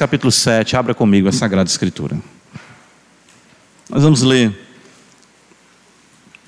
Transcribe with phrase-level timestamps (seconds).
[0.00, 2.18] capítulo 7, abra comigo a Sagrada Escritura.
[3.90, 4.58] Nós vamos ler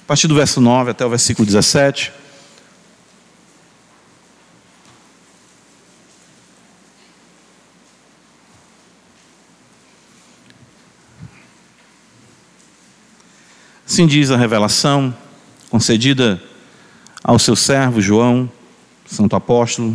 [0.05, 2.11] a partir do verso 9 até o versículo 17.
[13.87, 15.15] Assim diz a revelação
[15.69, 16.43] concedida
[17.23, 18.51] ao seu servo João,
[19.05, 19.95] santo apóstolo,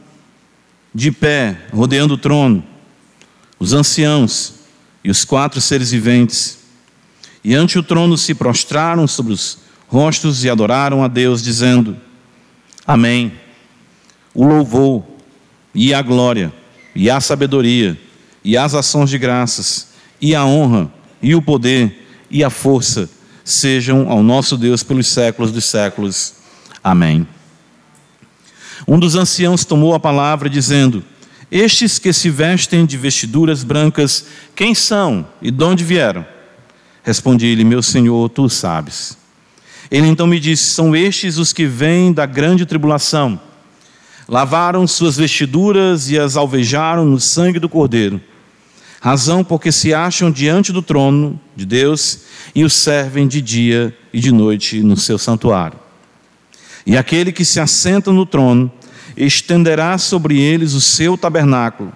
[0.93, 2.63] de pé, rodeando o trono,
[3.57, 4.55] os anciãos
[5.03, 6.59] e os quatro seres viventes.
[7.43, 11.97] E ante o trono se prostraram sobre os rostos e adoraram a Deus, dizendo:
[12.85, 13.33] Amém.
[14.33, 15.03] O louvor
[15.73, 16.53] e a glória
[16.95, 17.99] e a sabedoria
[18.43, 19.89] e as ações de graças
[20.21, 23.09] e a honra e o poder e a força
[23.43, 26.33] sejam ao nosso Deus pelos séculos dos séculos.
[26.83, 27.27] Amém.
[28.91, 31.01] Um dos anciãos tomou a palavra, dizendo:
[31.49, 36.25] Estes que se vestem de vestiduras brancas, quem são e de onde vieram?
[37.01, 39.17] Respondi-lhe: Meu senhor, tu sabes.
[39.89, 43.39] Ele então me disse: São estes os que vêm da grande tribulação.
[44.27, 48.19] Lavaram suas vestiduras e as alvejaram no sangue do Cordeiro.
[48.99, 54.19] Razão porque se acham diante do trono de Deus e o servem de dia e
[54.19, 55.79] de noite no seu santuário.
[56.85, 58.69] E aquele que se assenta no trono
[59.15, 61.91] estenderá sobre eles o seu tabernáculo.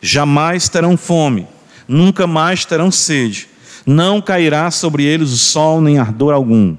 [0.00, 1.46] Jamais terão fome,
[1.88, 3.48] nunca mais terão sede.
[3.86, 6.76] Não cairá sobre eles o sol nem ardor algum.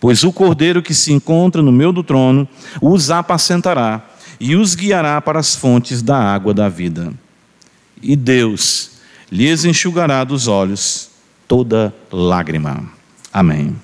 [0.00, 2.48] Pois o cordeiro que se encontra no meio do trono
[2.80, 4.02] os apacentará
[4.40, 7.12] e os guiará para as fontes da água da vida.
[8.02, 8.92] E Deus
[9.30, 11.10] lhes enxugará dos olhos
[11.46, 12.82] toda lágrima.
[13.32, 13.76] Amém.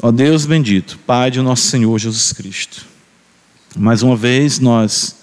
[0.00, 2.84] Ó Deus bendito, Pai de nosso Senhor Jesus Cristo,
[3.76, 5.16] mais uma vez nós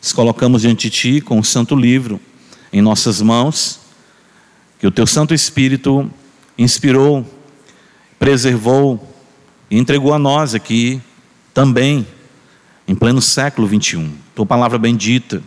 [0.00, 2.20] nos colocamos diante de Ti com o Santo Livro
[2.72, 3.80] em nossas mãos,
[4.78, 6.10] que o Teu Santo Espírito
[6.56, 7.26] inspirou,
[8.18, 9.14] preservou
[9.70, 11.00] e entregou a nós aqui
[11.52, 12.06] também,
[12.88, 14.12] em pleno século 21.
[14.34, 15.42] Tua palavra bendita,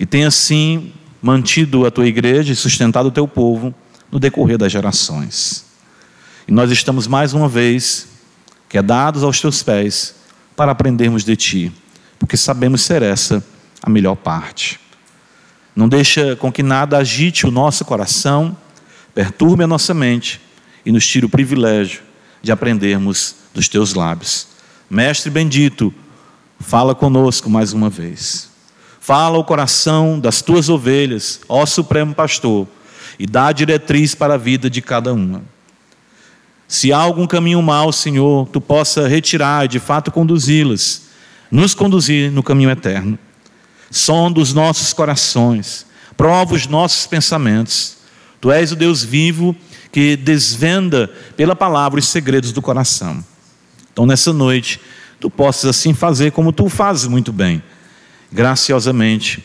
[0.00, 3.74] e tem assim mantido a Tua igreja e sustentado o Teu povo
[4.10, 5.66] no decorrer das gerações.
[6.48, 8.08] E nós estamos mais uma vez
[8.68, 10.21] quedados aos teus pés
[10.56, 11.72] para aprendermos de ti,
[12.18, 13.44] porque sabemos ser essa
[13.82, 14.78] a melhor parte.
[15.74, 18.56] Não deixa com que nada agite o nosso coração,
[19.14, 20.40] perturbe a nossa mente
[20.84, 22.02] e nos tire o privilégio
[22.42, 24.48] de aprendermos dos teus lábios.
[24.88, 25.92] Mestre bendito,
[26.60, 28.50] fala conosco mais uma vez.
[29.00, 32.68] Fala o coração das tuas ovelhas, ó Supremo Pastor,
[33.18, 35.42] e dá a diretriz para a vida de cada uma.
[36.72, 41.02] Se há algum caminho mau, Senhor, tu possa retirar e de fato conduzi-las,
[41.50, 43.18] nos conduzir no caminho eterno.
[43.90, 45.84] Sonda os nossos corações,
[46.16, 47.98] prova os nossos pensamentos.
[48.40, 49.54] Tu és o Deus vivo
[49.92, 53.22] que desvenda pela palavra os segredos do coração.
[53.92, 54.80] Então, nessa noite,
[55.20, 57.62] tu possas assim fazer como tu fazes muito bem,
[58.32, 59.44] graciosamente,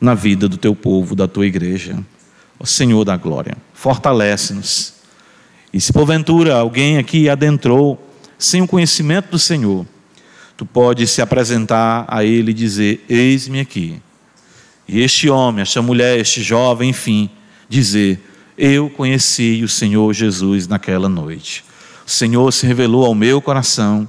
[0.00, 1.96] na vida do teu povo, da tua igreja.
[2.64, 5.01] Senhor da glória, fortalece-nos
[5.72, 7.98] e se porventura alguém aqui adentrou
[8.38, 9.86] sem o conhecimento do Senhor,
[10.56, 14.00] tu pode se apresentar a Ele e dizer: Eis-me aqui.
[14.86, 17.30] E este homem, esta mulher, este jovem, enfim,
[17.68, 18.20] dizer:
[18.58, 21.64] Eu conheci o Senhor Jesus naquela noite.
[22.06, 24.06] O Senhor se revelou ao meu coração,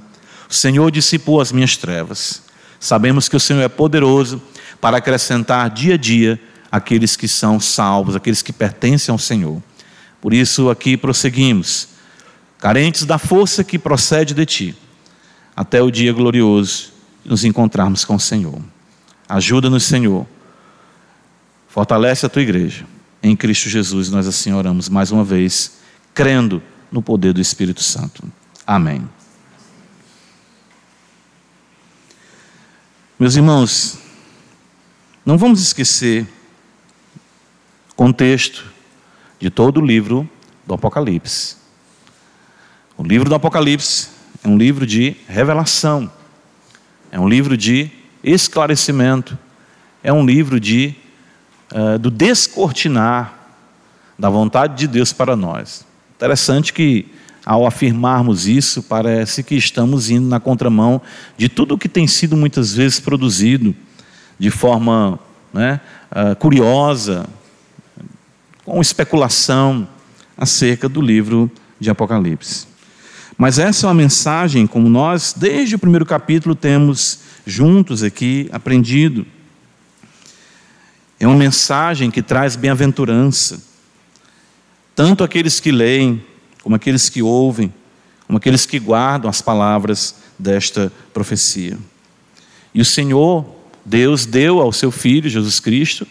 [0.50, 2.42] o Senhor dissipou as minhas trevas.
[2.78, 4.42] Sabemos que o Senhor é poderoso
[4.80, 6.38] para acrescentar dia a dia
[6.70, 9.62] aqueles que são salvos, aqueles que pertencem ao Senhor.
[10.24, 11.88] Por isso aqui prosseguimos,
[12.58, 14.74] carentes da força que procede de ti,
[15.54, 18.58] até o dia glorioso nos encontrarmos com o Senhor.
[19.28, 20.26] Ajuda-nos, Senhor.
[21.68, 22.86] Fortalece a tua igreja.
[23.22, 25.72] Em Cristo Jesus nós assim oramos mais uma vez,
[26.14, 28.24] crendo no poder do Espírito Santo.
[28.66, 29.06] Amém.
[33.20, 33.98] Meus irmãos,
[35.26, 36.26] não vamos esquecer
[37.94, 38.72] contexto
[39.44, 40.26] de todo o livro
[40.66, 41.56] do Apocalipse.
[42.96, 44.08] O livro do Apocalipse
[44.42, 46.10] é um livro de revelação,
[47.12, 47.90] é um livro de
[48.22, 49.36] esclarecimento,
[50.02, 50.94] é um livro de
[51.70, 53.34] uh, do descortinar
[54.18, 55.84] da vontade de Deus para nós.
[56.16, 57.12] Interessante que
[57.44, 61.02] ao afirmarmos isso, parece que estamos indo na contramão
[61.36, 63.76] de tudo o que tem sido muitas vezes produzido
[64.38, 65.18] de forma
[65.52, 67.26] né, uh, curiosa,
[68.64, 69.86] com especulação
[70.36, 72.66] acerca do livro de Apocalipse.
[73.36, 79.26] Mas essa é uma mensagem, como nós, desde o primeiro capítulo, temos juntos aqui aprendido.
[81.18, 83.62] É uma mensagem que traz bem-aventurança.
[84.94, 86.22] Tanto aqueles que leem,
[86.62, 87.72] como aqueles que ouvem,
[88.26, 91.76] como aqueles que guardam as palavras desta profecia.
[92.72, 93.44] E o Senhor,
[93.84, 96.06] Deus, deu ao seu Filho, Jesus Cristo,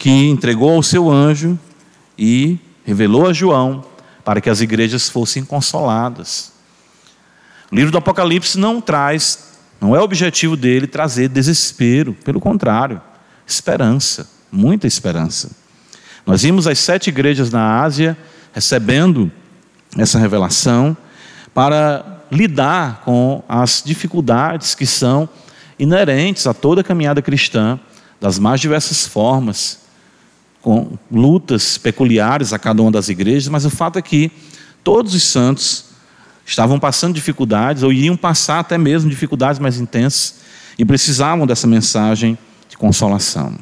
[0.00, 1.58] que entregou ao seu anjo
[2.16, 3.84] e revelou a João
[4.24, 6.52] para que as igrejas fossem consoladas.
[7.70, 12.98] O livro do Apocalipse não traz, não é o objetivo dele trazer desespero, pelo contrário,
[13.46, 15.50] esperança, muita esperança.
[16.24, 18.16] Nós vimos as sete igrejas na Ásia
[18.54, 19.30] recebendo
[19.98, 20.96] essa revelação
[21.52, 25.28] para lidar com as dificuldades que são
[25.78, 27.78] inerentes a toda a caminhada cristã,
[28.18, 29.80] das mais diversas formas,
[30.62, 34.30] com lutas peculiares a cada uma das igrejas, mas o fato é que
[34.84, 35.86] todos os santos
[36.44, 40.40] estavam passando dificuldades, ou iriam passar até mesmo dificuldades mais intensas,
[40.78, 42.36] e precisavam dessa mensagem
[42.68, 43.54] de consolação.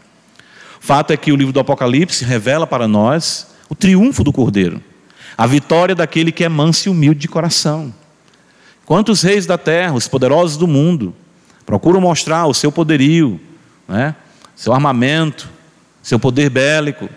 [0.81, 4.83] Fato é que o livro do Apocalipse revela para nós o triunfo do Cordeiro,
[5.37, 7.93] a vitória daquele que é manso e humilde de coração.
[8.87, 11.15] Quantos reis da terra, os poderosos do mundo,
[11.67, 13.39] procuram mostrar o seu poderio,
[13.87, 14.15] né,
[14.56, 15.49] seu armamento,
[16.03, 17.09] seu poder bélico.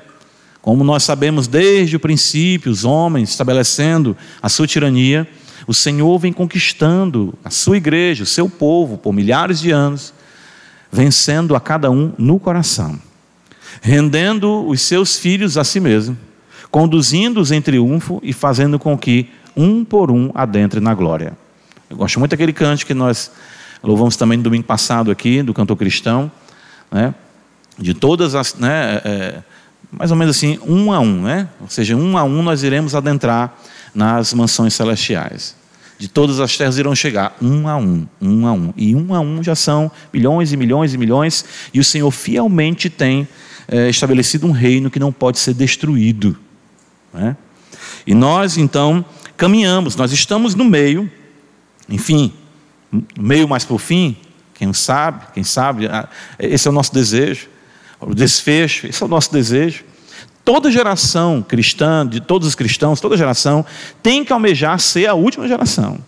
[0.62, 5.28] Como nós sabemos desde o princípio, os homens estabelecendo a sua tirania,
[5.66, 10.14] o Senhor vem conquistando a sua igreja, o seu povo, por milhares de anos,
[10.92, 13.00] vencendo a cada um no coração,
[13.82, 16.18] rendendo os seus filhos a si mesmo,
[16.70, 21.38] conduzindo-os em triunfo e fazendo com que um por um adentre na glória.
[21.90, 23.32] Eu gosto muito daquele cântico que nós
[23.84, 26.32] louvamos também no domingo passado aqui, do cantor cristão,
[26.92, 27.14] né?
[27.78, 29.44] De todas as, né, é,
[29.92, 31.50] mais ou menos assim, um a um, né?
[31.60, 33.58] Ou seja, um a um nós iremos adentrar
[33.94, 35.56] nas mansões celestiais.
[35.98, 38.74] De todas as terras irão chegar, um a um, um a um.
[38.76, 42.90] E um a um já são milhões e milhões e milhões, e o Senhor fielmente
[42.90, 43.28] tem
[43.68, 46.38] é, estabelecido um reino que não pode ser destruído.
[47.14, 47.36] Né?
[48.08, 49.06] E nós, então,
[49.38, 51.12] caminhamos, nós estamos no meio,
[51.88, 52.34] enfim,
[52.92, 54.18] no meio mais o fim,
[54.56, 56.08] quem sabe, quem sabe, ah,
[56.40, 57.48] esse é o nosso desejo
[58.02, 59.84] o desfecho, esse é o nosso desejo.
[60.44, 63.66] Toda geração cristã, de todos os cristãos, toda geração,
[64.02, 66.00] tem que almejar ser a última geração.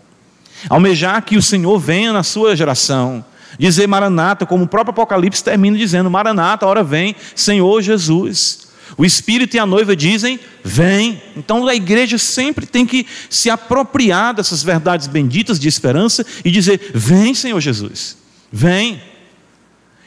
[0.70, 3.24] Almejar que o Senhor venha na sua geração.
[3.60, 8.64] Dizer Maranata, como o próprio Apocalipse termina dizendo: Maranata, a hora vem, Senhor Jesus.
[8.98, 11.22] O Espírito e a noiva dizem: Vem.
[11.36, 16.92] Então a igreja sempre tem que se apropriar dessas verdades benditas de esperança e dizer:
[16.94, 18.18] Vem, Senhor Jesus.
[18.52, 19.13] Vem.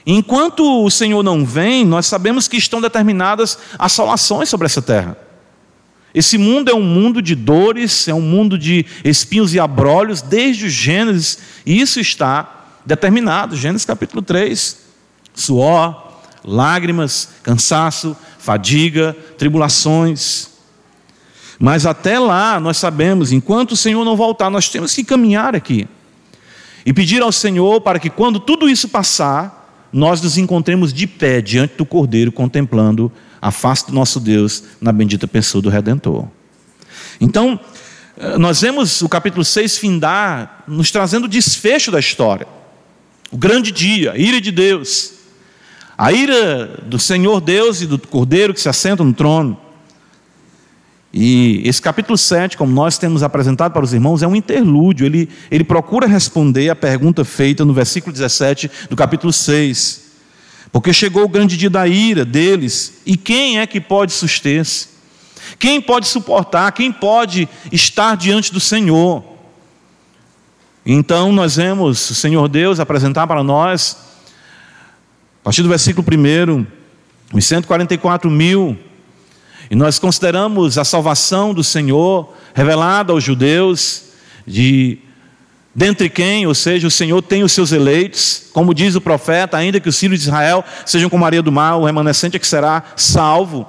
[0.07, 5.19] Enquanto o Senhor não vem, nós sabemos que estão determinadas assolações sobre essa terra.
[6.15, 10.67] Esse mundo é um mundo de dores, é um mundo de espinhos e abrolhos, desde
[10.67, 14.79] o Gênesis, e isso está determinado, Gênesis capítulo 3.
[15.35, 16.13] Suor,
[16.45, 20.49] lágrimas, cansaço, fadiga, tribulações.
[21.59, 25.89] Mas até lá, nós sabemos, enquanto o Senhor não voltar, nós temos que caminhar aqui
[26.85, 29.56] e pedir ao Senhor para que quando tudo isso passar,
[29.97, 33.11] nós nos encontremos de pé diante do Cordeiro, contemplando
[33.41, 36.29] a face do nosso Deus na bendita pessoa do Redentor.
[37.19, 37.59] Então,
[38.19, 42.47] eh, nós vemos o capítulo 6 findar, nos trazendo o desfecho da história.
[43.33, 45.13] O grande dia, a ira de Deus.
[45.97, 49.59] A ira do Senhor Deus e do Cordeiro que se assenta no trono.
[51.13, 55.07] E esse capítulo 7, como nós temos apresentado para os irmãos, é um interlúdio.
[55.07, 60.05] Ele, ele procura responder a pergunta feita no versículo 17 do capítulo 6.
[60.73, 64.89] Porque chegou o grande dia da ira deles, e quem é que pode suster-se?
[65.59, 66.71] Quem pode suportar?
[66.73, 69.25] Quem pode estar diante do Senhor?
[70.85, 73.97] Então nós vemos o Senhor Deus apresentar para nós,
[75.41, 76.67] a partir do versículo 1,
[77.33, 78.77] os 144 mil
[79.71, 84.05] e nós consideramos a salvação do Senhor revelada aos judeus,
[84.47, 84.99] de
[85.75, 89.81] dentre quem, ou seja, o Senhor tem os seus eleitos, como diz o profeta, ainda
[89.81, 92.83] que os filhos de Israel sejam como Maria do Mar, o remanescente é que será
[92.97, 93.67] salvo.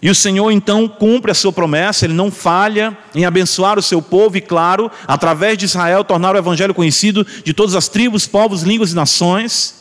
[0.00, 4.02] E o Senhor então cumpre a sua promessa, ele não falha em abençoar o seu
[4.02, 8.62] povo e, claro, através de Israel, tornar o evangelho conhecido de todas as tribos, povos,
[8.62, 9.76] línguas e nações.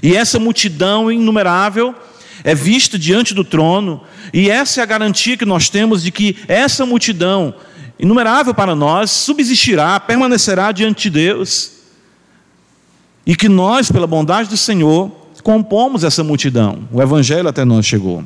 [0.00, 1.92] E essa multidão inumerável
[2.48, 4.00] é vista diante do trono,
[4.32, 7.54] e essa é a garantia que nós temos de que essa multidão,
[7.98, 11.72] inumerável para nós, subsistirá, permanecerá diante de Deus.
[13.26, 15.10] E que nós, pela bondade do Senhor,
[15.42, 16.88] compomos essa multidão.
[16.90, 18.24] O evangelho até nós chegou.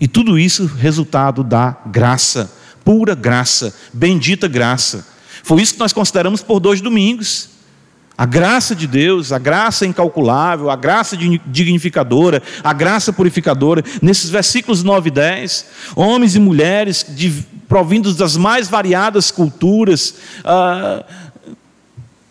[0.00, 2.48] E tudo isso resultado da graça,
[2.84, 5.04] pura graça, bendita graça.
[5.42, 7.57] Foi isso que nós consideramos por dois domingos.
[8.18, 14.82] A graça de Deus, a graça incalculável, a graça dignificadora, a graça purificadora, nesses versículos
[14.82, 21.04] 9 e 10, homens e mulheres de, provindos das mais variadas culturas, ah,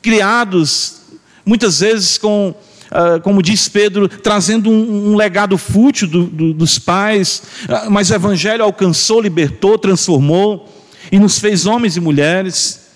[0.02, 1.04] criados
[1.46, 2.54] muitas vezes com
[2.88, 8.10] Uh, como diz Pedro, trazendo um, um legado fútil do, do, dos pais, uh, mas
[8.10, 10.74] o Evangelho alcançou, libertou, transformou
[11.12, 12.88] e nos fez homens e mulheres,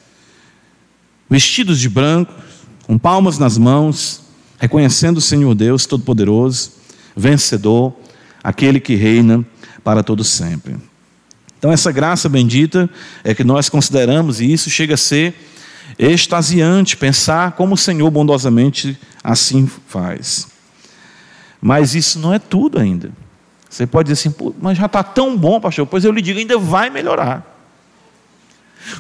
[1.30, 2.34] vestidos de branco,
[2.86, 4.22] com palmas nas mãos,
[4.60, 6.72] reconhecendo o Senhor Deus Todo-Poderoso,
[7.16, 7.94] vencedor,
[8.44, 9.46] aquele que reina
[9.84, 10.76] para todo sempre.
[11.58, 12.90] Então, essa graça bendita
[13.24, 15.36] é que nós consideramos, e isso chega a ser
[15.98, 20.48] extasiante pensar como o Senhor bondosamente assim faz.
[21.62, 23.12] Mas isso não é tudo ainda.
[23.70, 25.86] Você pode dizer assim, mas já está tão bom, pastor.
[25.86, 27.50] Pois eu lhe digo, ainda vai melhorar.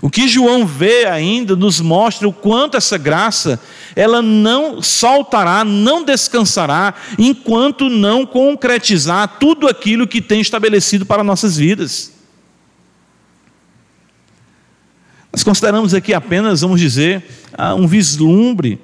[0.01, 3.59] O que João vê ainda nos mostra o quanto essa graça,
[3.95, 11.57] ela não soltará, não descansará, enquanto não concretizar tudo aquilo que tem estabelecido para nossas
[11.57, 12.13] vidas.
[15.31, 17.23] Nós consideramos aqui apenas, vamos dizer,
[17.53, 18.79] ah, um vislumbre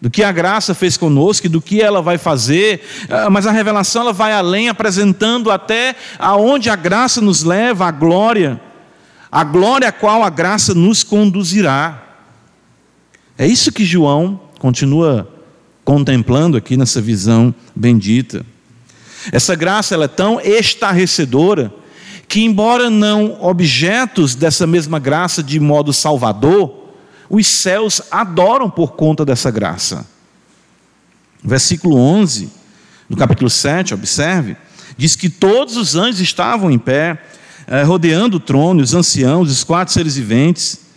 [0.00, 4.02] do que a graça fez conosco, do que ela vai fazer, ah, mas a revelação
[4.02, 8.58] ela vai além, apresentando até aonde a graça nos leva, a glória,
[9.30, 12.02] a glória a qual a graça nos conduzirá.
[13.38, 15.28] É isso que João continua
[15.84, 18.44] contemplando aqui nessa visão bendita.
[19.32, 21.72] Essa graça ela é tão estarrecedora
[22.26, 26.94] que, embora não objetos dessa mesma graça de modo salvador,
[27.28, 30.06] os céus adoram por conta dessa graça.
[31.42, 32.50] Versículo 11,
[33.08, 34.56] do capítulo 7, observe,
[34.96, 37.20] diz que todos os anjos estavam em pé,
[37.70, 40.90] eh, rodeando o trono, os anciãos, os quatro seres viventes,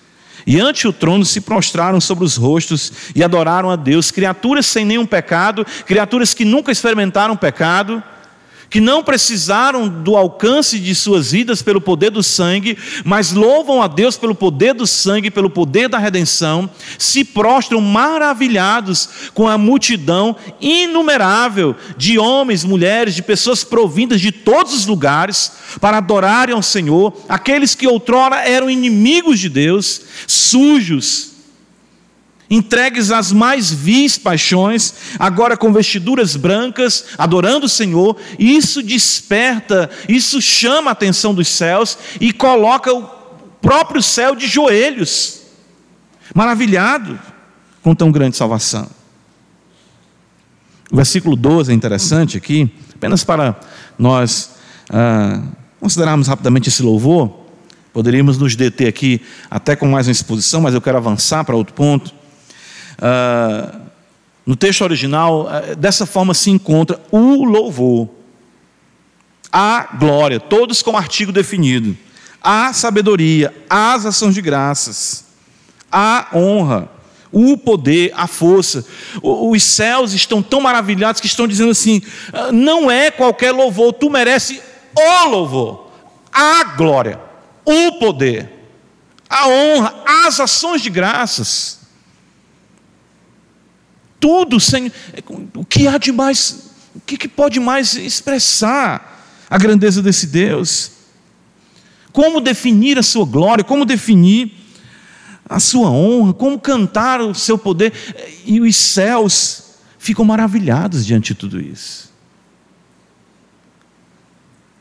[0.46, 4.84] e ante o trono se prostraram sobre os rostos e adoraram a Deus, criaturas sem
[4.84, 8.04] nenhum pecado, criaturas que nunca experimentaram pecado,
[8.74, 12.76] que não precisaram do alcance de suas vidas pelo poder do sangue,
[13.06, 19.08] mas louvam a Deus pelo poder do sangue, pelo poder da redenção, se prostram maravilhados
[19.36, 26.00] com a multidão inumerável de homens, mulheres, de pessoas provindas de todos os lugares para
[26.00, 31.33] adorarem ao Senhor, aqueles que outrora eram inimigos de Deus, sujos,
[32.50, 40.42] entregues às mais vis paixões, agora com vestiduras brancas, adorando o Senhor, isso desperta, isso
[40.42, 43.04] chama a atenção dos céus e coloca o
[43.62, 45.42] próprio céu de joelhos,
[46.34, 47.20] maravilhado
[47.82, 48.90] com tão grande salvação.
[50.92, 53.60] O versículo 12 é interessante aqui, apenas para
[53.98, 54.52] nós
[54.90, 55.42] ah,
[55.80, 57.42] considerarmos rapidamente esse louvor.
[57.92, 61.74] Poderíamos nos deter aqui até com mais uma exposição, mas eu quero avançar para outro
[61.74, 62.14] ponto.
[62.98, 63.82] Uh,
[64.46, 68.10] no texto original, uh, dessa forma se encontra o louvor,
[69.52, 71.96] a glória, todos com artigo definido,
[72.42, 75.26] a sabedoria, as ações de graças,
[75.92, 76.90] a honra,
[77.32, 78.86] o poder, a força.
[79.22, 82.02] Os céus estão tão maravilhados que estão dizendo assim:
[82.34, 84.62] ah, não é qualquer louvor, tu merece
[84.96, 85.92] o louvor,
[86.32, 87.20] a glória,
[87.64, 88.52] o poder,
[89.30, 89.96] a honra,
[90.26, 91.83] as ações de graças
[94.24, 94.90] tudo sem.
[95.54, 96.72] O que há de mais.
[96.96, 100.92] O que, que pode mais expressar a grandeza desse Deus?
[102.14, 103.66] Como definir a sua glória?
[103.66, 104.54] Como definir
[105.44, 106.34] a sua honra?
[106.34, 107.92] Como cantar o seu poder?
[108.46, 112.10] E os céus ficam maravilhados diante de tudo isso.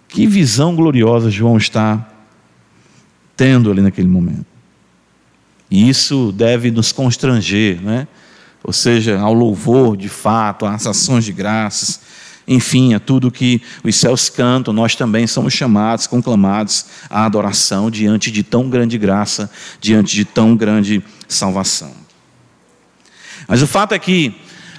[0.06, 2.08] Que visão gloriosa João está
[3.36, 4.46] tendo ali naquele momento.
[5.68, 8.06] E isso deve nos constranger, né?
[8.64, 12.00] Ou seja, ao louvor de fato, às ações de graças,
[12.46, 18.30] enfim, a tudo que os céus cantam, nós também somos chamados, conclamados à adoração diante
[18.30, 19.50] de tão grande graça,
[19.80, 21.92] diante de tão grande salvação.
[23.46, 24.34] Mas o fato é que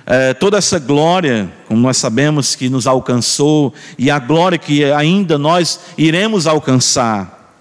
[0.05, 5.37] é, toda essa glória, como nós sabemos que nos alcançou, e a glória que ainda
[5.37, 7.55] nós iremos alcançar,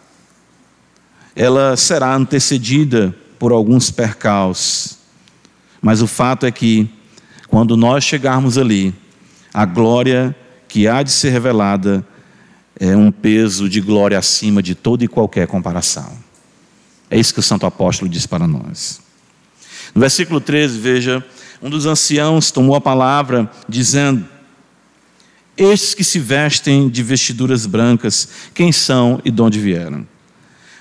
[1.34, 5.01] ela será antecedida por alguns percalços.
[5.82, 6.88] Mas o fato é que,
[7.48, 8.94] quando nós chegarmos ali,
[9.52, 10.34] a glória
[10.68, 12.06] que há de ser revelada
[12.78, 16.16] é um peso de glória acima de toda e qualquer comparação.
[17.10, 19.00] É isso que o Santo Apóstolo diz para nós.
[19.94, 21.24] No versículo 13, veja
[21.60, 24.26] um dos anciãos tomou a palavra, dizendo:
[25.56, 30.06] Estes que se vestem de vestiduras brancas, quem são e de onde vieram?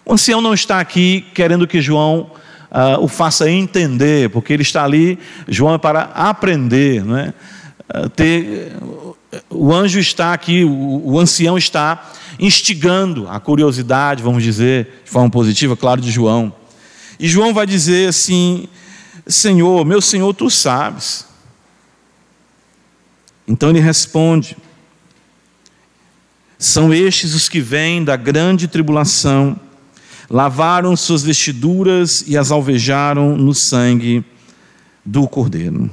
[0.03, 2.31] O ancião não está aqui querendo que João
[2.71, 7.33] uh, o faça entender, porque ele está ali, João é para aprender, não é?
[7.93, 8.73] Uh, ter,
[9.49, 15.29] o anjo está aqui, o, o ancião está instigando a curiosidade, vamos dizer, de forma
[15.29, 16.53] positiva, claro, de João.
[17.19, 18.67] E João vai dizer assim:
[19.27, 21.27] Senhor, meu Senhor, tu sabes.
[23.47, 24.57] Então ele responde:
[26.57, 29.59] São estes os que vêm da grande tribulação,
[30.31, 34.23] lavaram suas vestiduras e as alvejaram no sangue
[35.05, 35.91] do Cordeiro.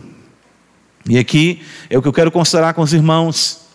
[1.09, 3.67] E aqui é o que eu quero considerar com os irmãos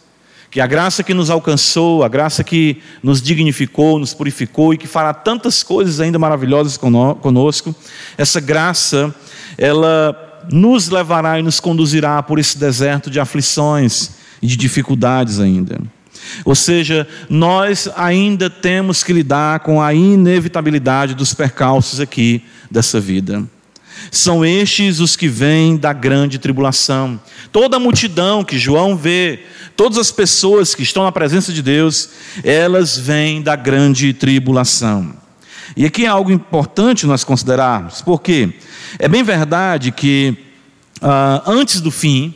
[0.49, 4.87] que a graça que nos alcançou, a graça que nos dignificou, nos purificou e que
[4.87, 7.75] fará tantas coisas ainda maravilhosas conosco,
[8.17, 9.13] essa graça,
[9.57, 15.81] ela nos levará e nos conduzirá por esse deserto de aflições e de dificuldades ainda.
[16.45, 23.43] Ou seja, nós ainda temos que lidar com a inevitabilidade dos percalços aqui dessa vida.
[24.11, 27.19] São estes os que vêm da grande tribulação.
[27.51, 29.43] Toda a multidão que João vê,
[29.75, 32.09] todas as pessoas que estão na presença de Deus,
[32.43, 35.13] elas vêm da grande tribulação.
[35.75, 38.53] E aqui é algo importante nós considerarmos, porque
[38.99, 40.37] é bem verdade que
[41.01, 42.33] uh, antes do fim,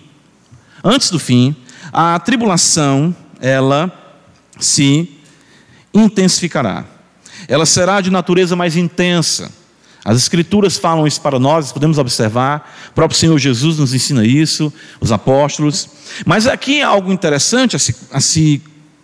[0.83, 1.55] antes do fim,
[1.91, 3.91] a tribulação ela
[4.59, 5.09] se
[5.93, 6.85] intensificará.
[7.47, 9.51] Ela será de natureza mais intensa.
[10.03, 14.71] As Escrituras falam isso para nós, podemos observar, o próprio Senhor Jesus nos ensina isso,
[15.01, 15.89] os apóstolos.
[16.25, 18.61] Mas aqui algo interessante a se, a se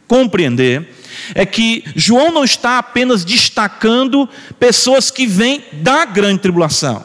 [0.08, 0.94] compreender:
[1.36, 4.30] é que João não está apenas destacando
[4.60, 7.04] pessoas que vêm da grande tribulação,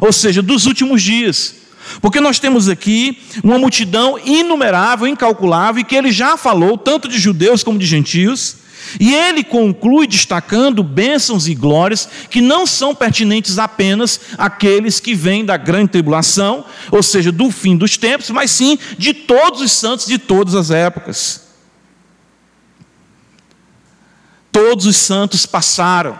[0.00, 1.54] ou seja, dos últimos dias.
[2.00, 7.18] Porque nós temos aqui uma multidão inumerável, incalculável, e que ele já falou, tanto de
[7.18, 8.56] judeus como de gentios,
[8.98, 15.44] e ele conclui destacando bênçãos e glórias que não são pertinentes apenas àqueles que vêm
[15.44, 20.06] da grande tribulação, ou seja, do fim dos tempos, mas sim de todos os santos
[20.06, 21.48] de todas as épocas.
[24.50, 26.18] Todos os santos passaram,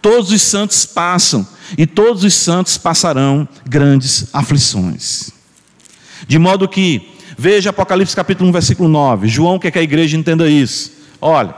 [0.00, 5.30] todos os santos passam, e todos os santos passarão grandes aflições.
[6.26, 9.28] De modo que, veja Apocalipse capítulo 1, versículo 9.
[9.28, 10.92] João quer que a igreja entenda isso.
[11.20, 11.54] Olha,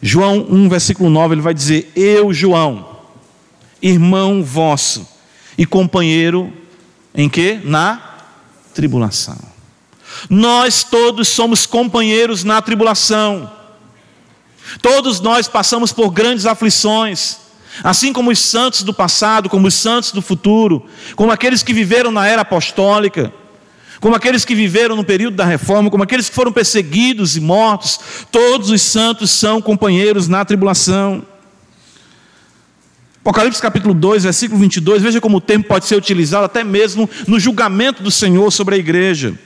[0.00, 2.86] João 1, versículo 9, ele vai dizer: Eu, João,
[3.80, 5.08] irmão vosso
[5.56, 6.52] e companheiro
[7.14, 7.60] em que?
[7.64, 8.02] Na
[8.74, 9.38] tribulação.
[10.28, 13.50] Nós todos somos companheiros na tribulação.
[14.80, 17.38] Todos nós passamos por grandes aflições,
[17.82, 22.10] assim como os santos do passado, como os santos do futuro, como aqueles que viveram
[22.10, 23.32] na era apostólica
[24.04, 27.98] como aqueles que viveram no período da reforma, como aqueles que foram perseguidos e mortos,
[28.30, 31.24] todos os santos são companheiros na tribulação.
[33.22, 37.40] Apocalipse capítulo 2, versículo 22, veja como o tempo pode ser utilizado até mesmo no
[37.40, 39.38] julgamento do Senhor sobre a igreja.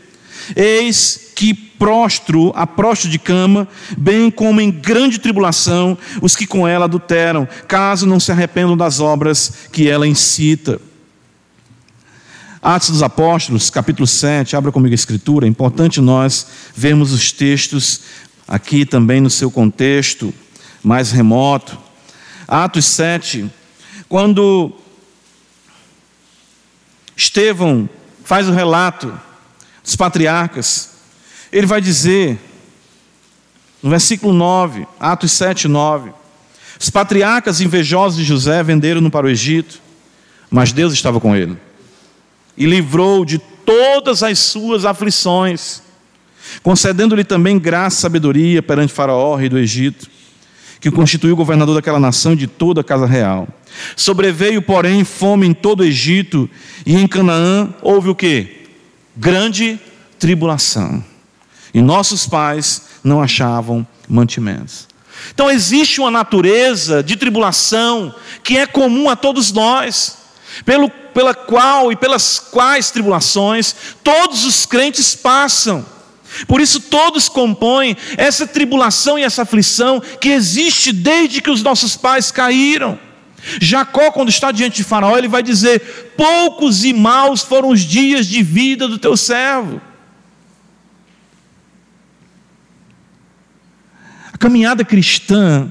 [0.57, 6.66] Eis que prostro, a prostro de cama, bem como em grande tribulação, os que com
[6.66, 10.81] ela adulteram, caso não se arrependam das obras que ela incita.
[12.61, 18.01] Atos dos Apóstolos, capítulo 7, abra comigo a escritura, é importante nós vermos os textos
[18.48, 20.35] aqui também no seu contexto
[20.83, 21.79] mais remoto.
[22.48, 23.48] Atos 7,
[24.09, 24.72] quando
[27.16, 27.88] Estevão
[28.24, 29.16] faz o relato
[29.85, 30.97] dos patriarcas,
[31.52, 32.38] ele vai dizer,
[33.82, 36.12] no versículo 9, Atos 7, 9:
[36.78, 39.80] Os patriarcas invejosos de José venderam-no para o Egito,
[40.50, 41.56] mas Deus estava com ele
[42.58, 45.80] e livrou de todas as suas aflições,
[46.62, 50.11] concedendo-lhe também graça e sabedoria perante Faraó, rei do Egito,
[50.80, 53.48] que o constituiu governador daquela nação e de toda a casa real.
[53.94, 56.50] Sobreveio, porém, fome em todo o Egito,
[56.84, 58.66] e em Canaã houve o que?
[59.16, 59.78] Grande
[60.18, 61.04] tribulação.
[61.78, 64.88] E nossos pais não achavam mantimentos.
[65.32, 68.12] Então existe uma natureza de tribulação
[68.42, 70.18] que é comum a todos nós.
[70.64, 75.86] pelo, pela qual e pelas quais tribulações todos os crentes passam.
[76.48, 81.96] Por isso, todos compõem essa tribulação e essa aflição que existe desde que os nossos
[81.96, 82.98] pais caíram.
[83.60, 88.26] Jacó, quando está diante de Faraó, ele vai dizer: Poucos e maus foram os dias
[88.26, 89.80] de vida do teu servo.
[94.38, 95.68] A caminhada cristã,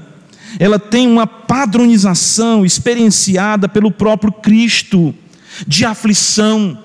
[0.58, 5.14] ela tem uma padronização experienciada pelo próprio Cristo
[5.66, 6.78] de aflição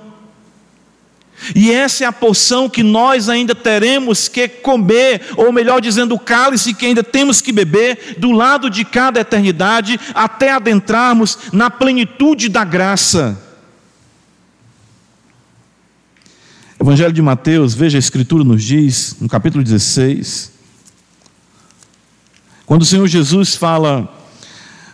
[1.55, 6.19] e essa é a porção que nós ainda teremos que comer, ou melhor dizendo, o
[6.19, 12.47] cálice que ainda temos que beber, do lado de cada eternidade, até adentrarmos na plenitude
[12.47, 13.37] da graça.
[16.79, 20.52] Evangelho de Mateus, veja a Escritura nos diz, no capítulo 16,
[22.65, 24.09] quando o Senhor Jesus fala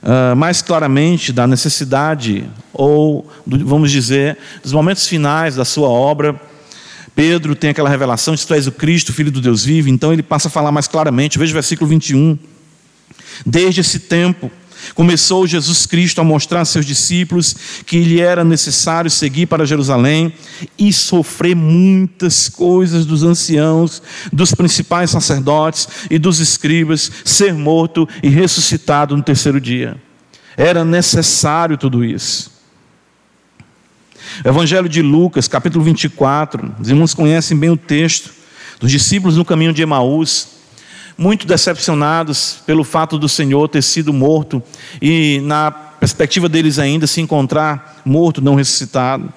[0.02, 6.40] uh, mais claramente da necessidade, ou vamos dizer, dos momentos finais da sua obra.
[7.16, 10.24] Pedro tem aquela revelação que tu és o Cristo, filho do Deus vivo, então ele
[10.24, 11.38] passa a falar mais claramente.
[11.38, 12.38] Veja o versículo 21.
[13.46, 14.50] Desde esse tempo,
[14.96, 20.34] Começou Jesus Cristo a mostrar a seus discípulos que lhe era necessário seguir para Jerusalém
[20.78, 28.30] e sofrer muitas coisas dos anciãos, dos principais sacerdotes e dos escribas, ser morto e
[28.30, 30.02] ressuscitado no terceiro dia.
[30.58, 32.52] Era necessário tudo isso.
[34.44, 38.32] Evangelho de Lucas, capítulo 24, os irmãos conhecem bem o texto
[38.80, 40.59] dos discípulos no caminho de Emaús
[41.20, 44.64] muito decepcionados pelo fato do Senhor ter sido morto
[45.02, 49.32] e, na perspectiva deles ainda, se encontrar morto, não ressuscitado.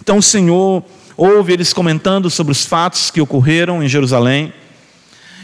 [0.00, 0.82] Então o Senhor
[1.14, 4.54] ouve eles comentando sobre os fatos que ocorreram em Jerusalém.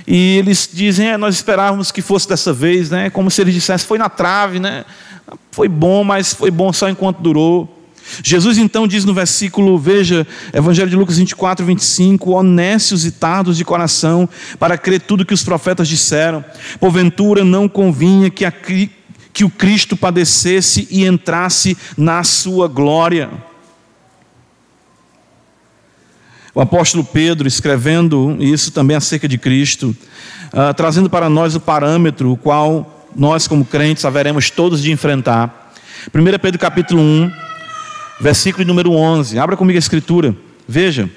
[0.06, 3.10] E eles dizem: é, Nós esperávamos que fosse dessa vez, né?
[3.10, 4.86] como se eles dissessem: Foi na trave, né?
[5.50, 7.81] Foi bom, mas foi bom só enquanto durou.
[8.22, 13.64] Jesus então diz no versículo, veja, Evangelho de Lucas 24, 25: honestos e tardos de
[13.64, 16.44] coração, para crer tudo que os profetas disseram,
[16.80, 23.30] porventura não convinha que, a, que o Cristo padecesse e entrasse na sua glória.
[26.54, 29.96] O apóstolo Pedro, escrevendo isso também acerca de Cristo,
[30.52, 35.72] uh, trazendo para nós o parâmetro, o qual nós, como crentes, haveremos todos de enfrentar.
[36.14, 37.30] 1 Pedro capítulo 1,
[38.22, 39.36] versículo número 11.
[39.36, 40.34] Abra comigo a escritura.
[40.66, 41.10] Veja.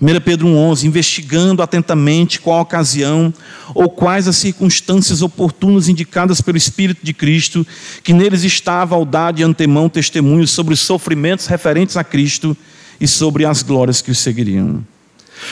[0.00, 3.32] 1 Pedro 1,11, investigando atentamente qual a ocasião
[3.74, 7.66] ou quais as circunstâncias oportunas indicadas pelo Espírito de Cristo,
[8.02, 12.56] que neles estava ao dar de antemão testemunhos sobre os sofrimentos referentes a Cristo
[13.00, 14.84] e sobre as glórias que os seguiriam.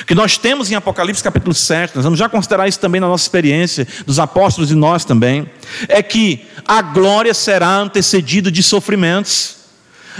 [0.02, 3.08] O que nós temos em Apocalipse capítulo 7, nós vamos já considerar isso também na
[3.08, 5.48] nossa experiência, dos apóstolos e nós também,
[5.88, 9.61] é que a glória será antecedida de sofrimentos.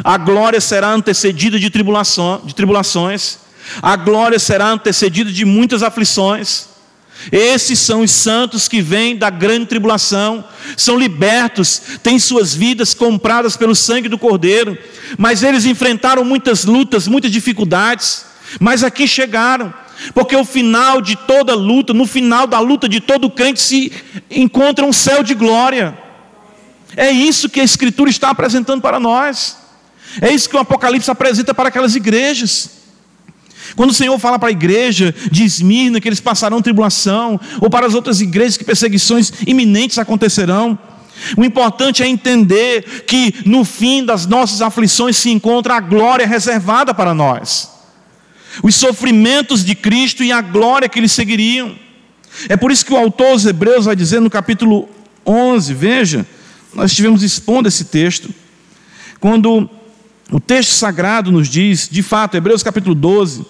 [0.03, 3.39] A glória será antecedida de, tribulação, de tribulações.
[3.81, 6.73] A glória será antecedida de muitas aflições.
[7.31, 10.45] Esses são os santos que vêm da grande tribulação,
[10.77, 14.77] são libertos, têm suas vidas compradas pelo sangue do Cordeiro,
[15.17, 18.25] mas eles enfrentaram muitas lutas, muitas dificuldades,
[18.59, 19.73] mas aqui chegaram,
[20.15, 23.93] porque o final de toda luta, no final da luta de todo crente, se
[24.29, 25.97] encontra um céu de glória.
[26.97, 29.62] É isso que a Escritura está apresentando para nós.
[30.21, 32.83] É isso que o Apocalipse apresenta para aquelas igrejas.
[33.77, 37.87] Quando o Senhor fala para a igreja de Esmirna que eles passarão tribulação, ou para
[37.87, 40.79] as outras igrejas que perseguições iminentes acontecerão,
[41.37, 46.93] o importante é entender que no fim das nossas aflições se encontra a glória reservada
[46.93, 47.71] para nós,
[48.63, 51.75] os sofrimentos de Cristo e a glória que eles seguiriam.
[52.49, 54.89] É por isso que o autor aos Hebreus vai dizer no capítulo
[55.25, 56.27] 11, veja,
[56.75, 58.31] nós estivemos expondo esse texto,
[59.21, 59.71] quando
[60.33, 63.45] o texto sagrado nos diz, de fato, Hebreus capítulo 12,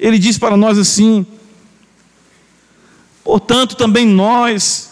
[0.00, 1.24] ele diz para nós assim:
[3.22, 4.90] portanto, também nós,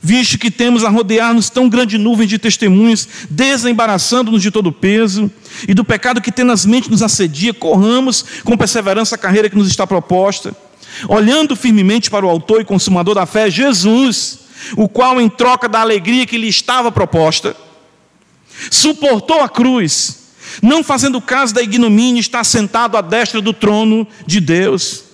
[0.00, 5.30] visto que temos a rodear-nos tão grande nuvem de testemunhos, desembaraçando-nos de todo o peso
[5.68, 9.86] e do pecado que tenazmente nos assedia, corramos com perseverança a carreira que nos está
[9.86, 10.56] proposta,
[11.06, 14.38] olhando firmemente para o Autor e Consumador da fé, Jesus,
[14.74, 17.54] o qual, em troca da alegria que lhe estava proposta,
[18.70, 20.24] suportou a cruz
[20.62, 25.04] não fazendo caso da ignomínia, está sentado à destra do trono de Deus.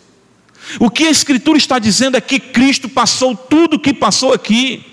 [0.78, 4.84] O que a Escritura está dizendo é que Cristo passou tudo o que passou aqui,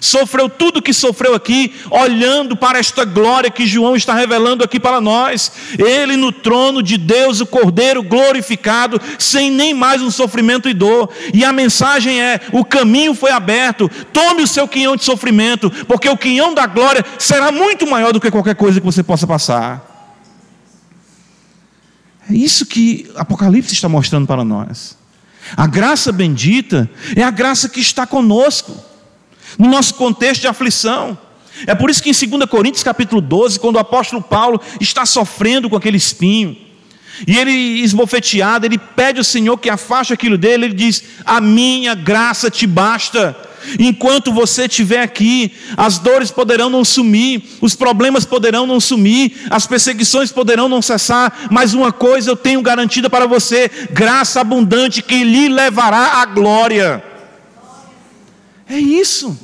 [0.00, 5.00] sofreu tudo que sofreu aqui, olhando para esta glória que João está revelando aqui para
[5.00, 5.52] nós.
[5.78, 11.10] Ele no trono de Deus, o Cordeiro glorificado, sem nem mais um sofrimento e dor.
[11.32, 16.08] E a mensagem é: o caminho foi aberto, tome o seu quinhão de sofrimento, porque
[16.08, 19.85] o quinhão da glória será muito maior do que qualquer coisa que você possa passar.
[22.28, 24.96] É isso que Apocalipse está mostrando para nós.
[25.56, 28.76] A graça bendita é a graça que está conosco
[29.58, 31.16] no nosso contexto de aflição.
[31.66, 35.70] É por isso que em 2 Coríntios capítulo 12, quando o apóstolo Paulo está sofrendo
[35.70, 36.56] com aquele espinho,
[37.26, 41.94] e ele esbofeteado, ele pede ao Senhor que afaste aquilo dele, ele diz: A minha
[41.94, 43.36] graça te basta.
[43.78, 49.66] Enquanto você estiver aqui, as dores poderão não sumir, os problemas poderão não sumir, as
[49.66, 55.24] perseguições poderão não cessar, mas uma coisa eu tenho garantida para você: graça abundante que
[55.24, 57.02] lhe levará à glória.
[58.68, 59.38] É isso.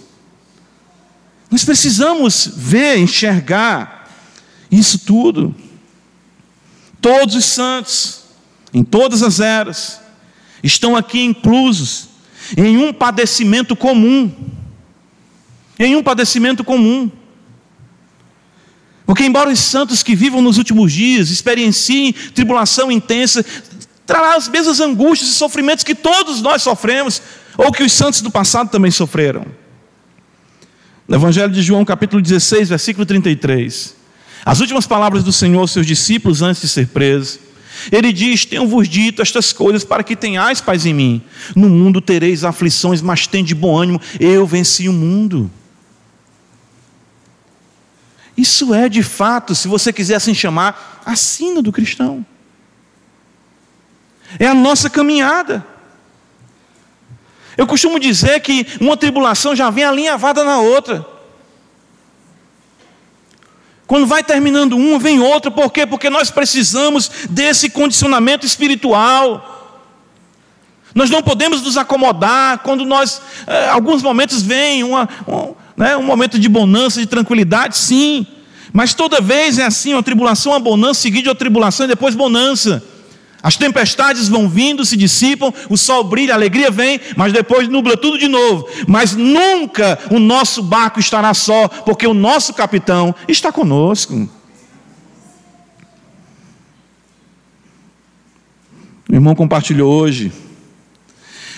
[1.51, 4.11] Nós precisamos ver, enxergar
[4.71, 5.55] isso tudo.
[7.01, 8.23] Todos os santos,
[8.73, 10.01] em todas as eras,
[10.63, 12.12] estão aqui inclusos
[12.57, 14.33] em um padecimento comum.
[15.79, 17.11] Em um padecimento comum.
[19.05, 23.45] Porque, embora os santos que vivam nos últimos dias experienciem tribulação intensa,
[24.07, 27.21] trará as mesmas angústias e sofrimentos que todos nós sofremos,
[27.57, 29.45] ou que os santos do passado também sofreram.
[31.07, 33.97] No Evangelho de João, capítulo 16, versículo 33.
[34.45, 37.39] As últimas palavras do Senhor aos seus discípulos antes de ser preso.
[37.91, 41.23] Ele diz: Tenho-vos dito estas coisas para que tenhais paz em mim.
[41.57, 45.51] No mundo tereis aflições, mas de bom ânimo, eu venci o mundo.
[48.37, 52.25] Isso é de fato, se você quiser assim chamar, a sina do cristão.
[54.39, 55.67] É a nossa caminhada.
[57.57, 61.07] Eu costumo dizer que uma tribulação já vem alinhavada na outra.
[63.93, 65.85] Quando vai terminando uma, vem outra, por quê?
[65.85, 69.85] Porque nós precisamos desse condicionamento espiritual.
[70.95, 76.05] Nós não podemos nos acomodar quando nós, eh, alguns momentos vem uma, um, né, um
[76.05, 78.27] momento de bonança, de tranquilidade, sim,
[78.73, 82.15] mas toda vez é assim: uma tribulação, uma bonança, seguida de uma tribulação e depois
[82.15, 82.83] bonança.
[83.43, 87.97] As tempestades vão vindo, se dissipam, o sol brilha, a alegria vem, mas depois nubla
[87.97, 88.69] tudo de novo.
[88.87, 94.29] Mas nunca o nosso barco estará só, porque o nosso capitão está conosco.
[99.09, 100.33] O irmão compartilhou hoje.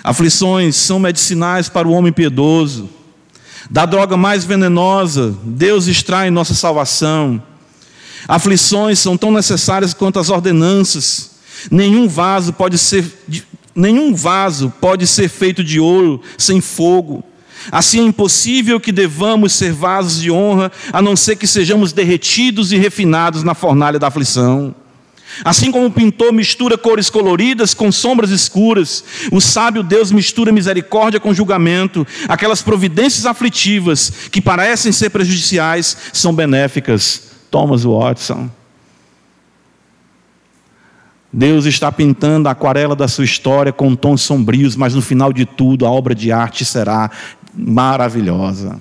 [0.02, 2.88] Aflições são medicinais para o homem piedoso.
[3.70, 7.42] Da droga mais venenosa, Deus extrai nossa salvação.
[8.26, 11.33] Aflições são tão necessárias quanto as ordenanças.
[11.70, 13.04] Nenhum vaso pode ser
[13.74, 17.24] nenhum vaso pode ser feito de ouro sem fogo.
[17.72, 22.72] Assim é impossível que devamos ser vasos de honra, a não ser que sejamos derretidos
[22.72, 24.74] e refinados na fornalha da aflição.
[25.44, 31.18] Assim como o pintor mistura cores coloridas com sombras escuras, o sábio Deus mistura misericórdia
[31.18, 32.06] com julgamento.
[32.28, 37.22] Aquelas providências aflitivas que parecem ser prejudiciais são benéficas.
[37.50, 38.50] Thomas Watson.
[41.36, 45.44] Deus está pintando a aquarela da sua história com tons sombrios, mas no final de
[45.44, 47.10] tudo a obra de arte será
[47.52, 48.80] maravilhosa.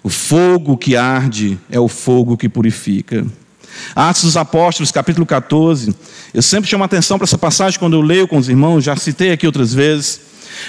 [0.00, 3.26] O fogo que arde é o fogo que purifica.
[3.96, 5.92] Atos dos Apóstolos, capítulo 14.
[6.32, 9.32] Eu sempre chamo atenção para essa passagem quando eu leio com os irmãos, já citei
[9.32, 10.20] aqui outras vezes.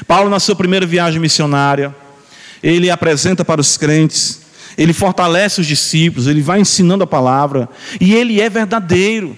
[0.08, 1.96] Paulo, na sua primeira viagem missionária,
[2.64, 4.42] ele apresenta para os crentes,
[4.76, 9.38] ele fortalece os discípulos, ele vai ensinando a palavra, e ele é verdadeiro.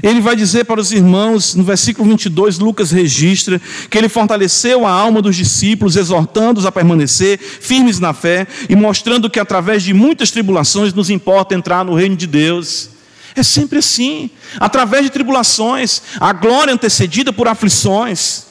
[0.00, 4.90] Ele vai dizer para os irmãos, no versículo 22, Lucas registra que ele fortaleceu a
[4.90, 10.30] alma dos discípulos, exortando-os a permanecer firmes na fé e mostrando que através de muitas
[10.30, 12.90] tribulações nos importa entrar no reino de Deus.
[13.34, 18.44] É sempre assim, através de tribulações, a glória antecedida por aflições.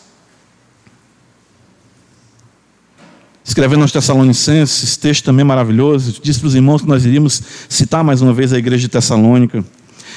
[3.43, 8.03] Escrevendo aos Tessalonicenses, esse texto também maravilhoso, diz para os irmãos que nós iríamos citar
[8.03, 9.65] mais uma vez a igreja de Tessalônica.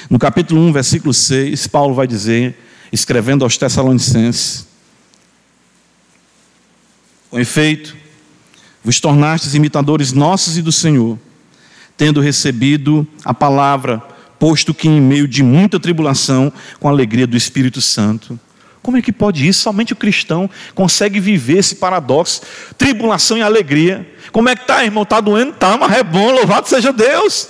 [0.09, 2.55] No capítulo 1, versículo 6, Paulo vai dizer,
[2.91, 4.67] escrevendo aos Tessalonicenses:
[7.29, 7.95] Com efeito,
[8.83, 11.17] vos tornastes imitadores nossos e do Senhor,
[11.97, 13.97] tendo recebido a palavra,
[14.37, 18.39] posto que em meio de muita tribulação, com a alegria do Espírito Santo.
[18.83, 19.61] Como é que pode isso?
[19.61, 22.41] Somente o cristão consegue viver esse paradoxo,
[22.77, 24.07] tribulação e alegria.
[24.31, 25.01] Como é que está, irmão?
[25.01, 25.53] Está doendo?
[25.53, 27.49] Está, mas é bom, louvado seja Deus.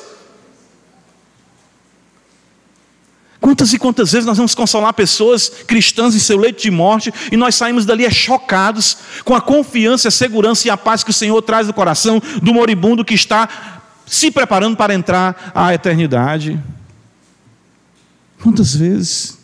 [3.46, 7.38] Quantas e quantas vezes nós vamos consolar pessoas cristãs em seu leito de morte e
[7.38, 11.40] nós saímos dali chocados com a confiança, a segurança e a paz que o Senhor
[11.44, 13.48] traz no coração do moribundo que está
[14.04, 16.60] se preparando para entrar à eternidade?
[18.42, 19.38] Quantas vezes?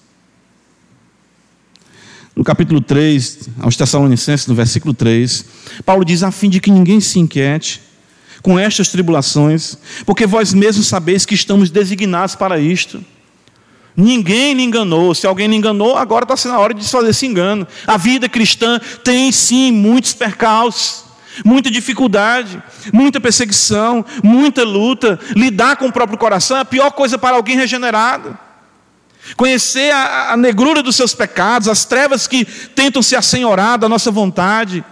[2.35, 5.45] No capítulo 3, aos Tessalonicenses, no versículo 3,
[5.85, 7.79] Paulo diz: a fim de que ninguém se inquiete
[8.41, 13.05] com estas tribulações, porque vós mesmos sabeis que estamos designados para isto.
[13.95, 15.13] Ninguém lhe enganou.
[15.13, 17.67] Se alguém lhe enganou, agora está sendo a hora de desfazer esse engano.
[17.85, 21.03] A vida cristã tem sim muitos percalços,
[21.43, 22.61] muita dificuldade,
[22.93, 25.19] muita perseguição, muita luta.
[25.35, 28.37] Lidar com o próprio coração é a pior coisa para alguém regenerado.
[29.35, 34.09] Conhecer a, a negrura dos seus pecados, as trevas que tentam se assenhorar da nossa
[34.09, 34.83] vontade.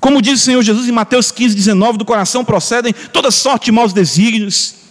[0.00, 3.72] Como diz o Senhor Jesus em Mateus 15, 19, do coração procedem toda sorte de
[3.72, 4.85] maus desígnios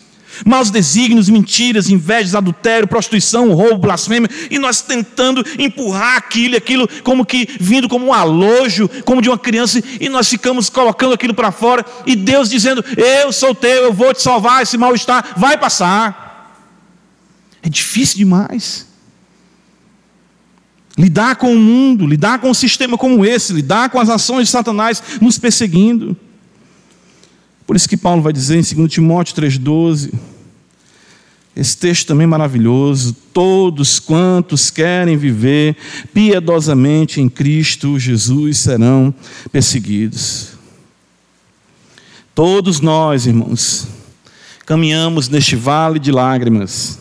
[0.45, 6.87] maus desígnios, mentiras, invejas, adultério, prostituição, roubo, blasfêmia, e nós tentando empurrar aquilo e aquilo,
[7.03, 11.33] como que vindo como um alojo, como de uma criança, e nós ficamos colocando aquilo
[11.33, 15.57] para fora, e Deus dizendo: Eu sou teu, eu vou te salvar, esse mal-estar vai
[15.57, 16.25] passar.
[17.61, 18.87] É difícil demais.
[20.97, 24.51] Lidar com o mundo, lidar com um sistema como esse, lidar com as ações de
[24.51, 26.15] Satanás nos perseguindo.
[27.65, 30.13] Por isso que Paulo vai dizer em 2 Timóteo 3,12,
[31.55, 35.75] esse texto também maravilhoso: todos quantos querem viver
[36.13, 39.13] piedosamente em Cristo Jesus serão
[39.51, 40.49] perseguidos.
[42.35, 43.87] Todos nós, irmãos,
[44.65, 46.99] caminhamos neste vale de lágrimas.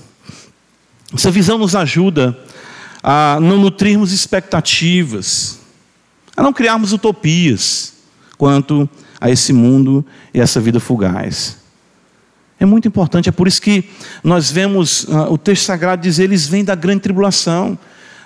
[1.12, 2.38] Essa visão nos ajuda
[3.02, 5.58] a não nutrirmos expectativas,
[6.36, 7.92] a não criarmos utopias
[8.38, 8.88] quanto
[9.20, 11.58] a esse mundo e essa vida fugaz.
[12.58, 13.84] É muito importante, é por isso que
[14.22, 17.78] nós vemos uh, o texto sagrado dizer: eles vêm da grande tribulação.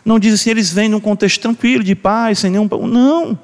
[0.05, 2.69] Não diz assim, eles vêm num contexto tranquilo, de paz, sem nenhum.
[2.87, 3.39] Não.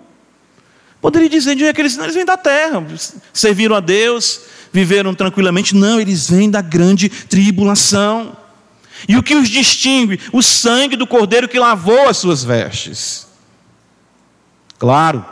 [1.00, 2.82] Poderia dizer de onde é que eles, eles vêm da terra,
[3.32, 4.40] serviram a Deus,
[4.72, 5.74] viveram tranquilamente.
[5.74, 8.34] Não, eles vêm da grande tribulação.
[9.06, 10.18] E o que os distingue?
[10.32, 13.26] O sangue do cordeiro que lavou as suas vestes.
[14.78, 15.24] Claro,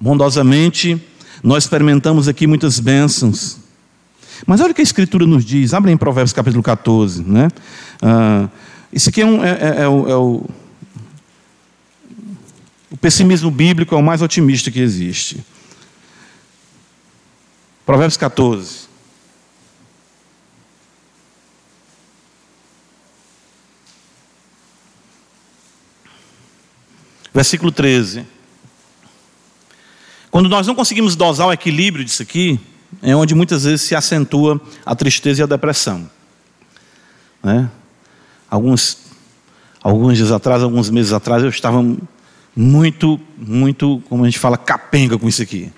[0.00, 1.02] bondosamente
[1.42, 3.58] nós experimentamos aqui muitas bênçãos.
[4.46, 7.22] Mas olha o que a Escritura nos diz, abre em Provérbios capítulo 14.
[7.22, 7.48] Né?
[8.00, 8.48] Ah,
[8.92, 10.46] isso aqui é, um, é, é, é, o, é o,
[12.90, 15.44] o pessimismo bíblico é o mais otimista que existe.
[17.84, 18.88] Provérbios 14.
[27.32, 28.37] Versículo 13.
[30.30, 32.60] Quando nós não conseguimos dosar o equilíbrio disso aqui,
[33.02, 36.08] é onde muitas vezes se acentua a tristeza e a depressão.
[37.42, 37.70] Né?
[38.50, 38.98] Alguns,
[39.82, 41.82] alguns dias atrás, alguns meses atrás, eu estava
[42.54, 45.72] muito, muito, como a gente fala, capenga com isso aqui.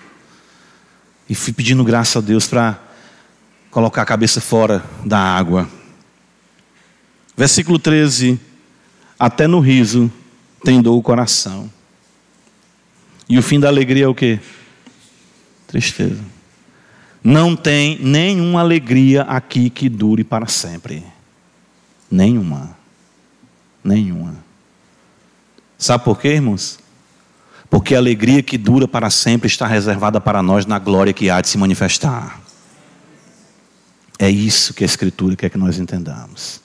[1.29, 2.79] E fui pedindo graça a Deus para
[3.69, 5.69] colocar a cabeça fora da água.
[7.37, 8.39] Versículo 13:
[9.17, 10.11] Até no riso
[10.63, 11.69] tem dor o coração.
[13.31, 14.41] E o fim da alegria é o que?
[15.65, 16.21] Tristeza.
[17.23, 21.01] Não tem nenhuma alegria aqui que dure para sempre.
[22.11, 22.75] Nenhuma.
[23.81, 24.35] Nenhuma.
[25.77, 26.77] Sabe por quê, irmãos?
[27.69, 31.39] Porque a alegria que dura para sempre está reservada para nós na glória que há
[31.39, 32.41] de se manifestar.
[34.19, 36.59] É isso que a Escritura quer que nós entendamos.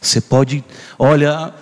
[0.00, 0.64] Você pode,
[0.98, 1.54] olha,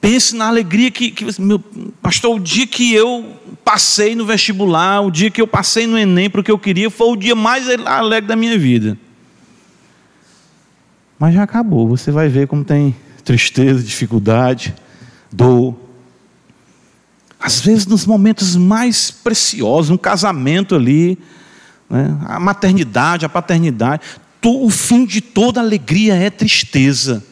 [0.00, 1.58] Pense na alegria que, que, meu
[2.00, 6.30] pastor, o dia que eu passei no vestibular, o dia que eu passei no Enem
[6.30, 8.98] para o que eu queria, foi o dia mais alegre da minha vida.
[11.18, 12.94] Mas já acabou, você vai ver como tem
[13.24, 14.74] tristeza, dificuldade,
[15.32, 15.74] dor.
[17.40, 21.18] Às vezes, nos momentos mais preciosos, um casamento ali,
[21.88, 24.02] né, a maternidade, a paternidade,
[24.44, 27.24] o fim de toda alegria é tristeza.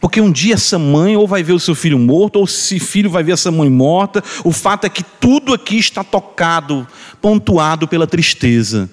[0.00, 3.10] Porque um dia essa mãe ou vai ver o seu filho morto, ou esse filho
[3.10, 4.22] vai ver essa mãe morta.
[4.44, 6.86] O fato é que tudo aqui está tocado,
[7.20, 8.88] pontuado pela tristeza.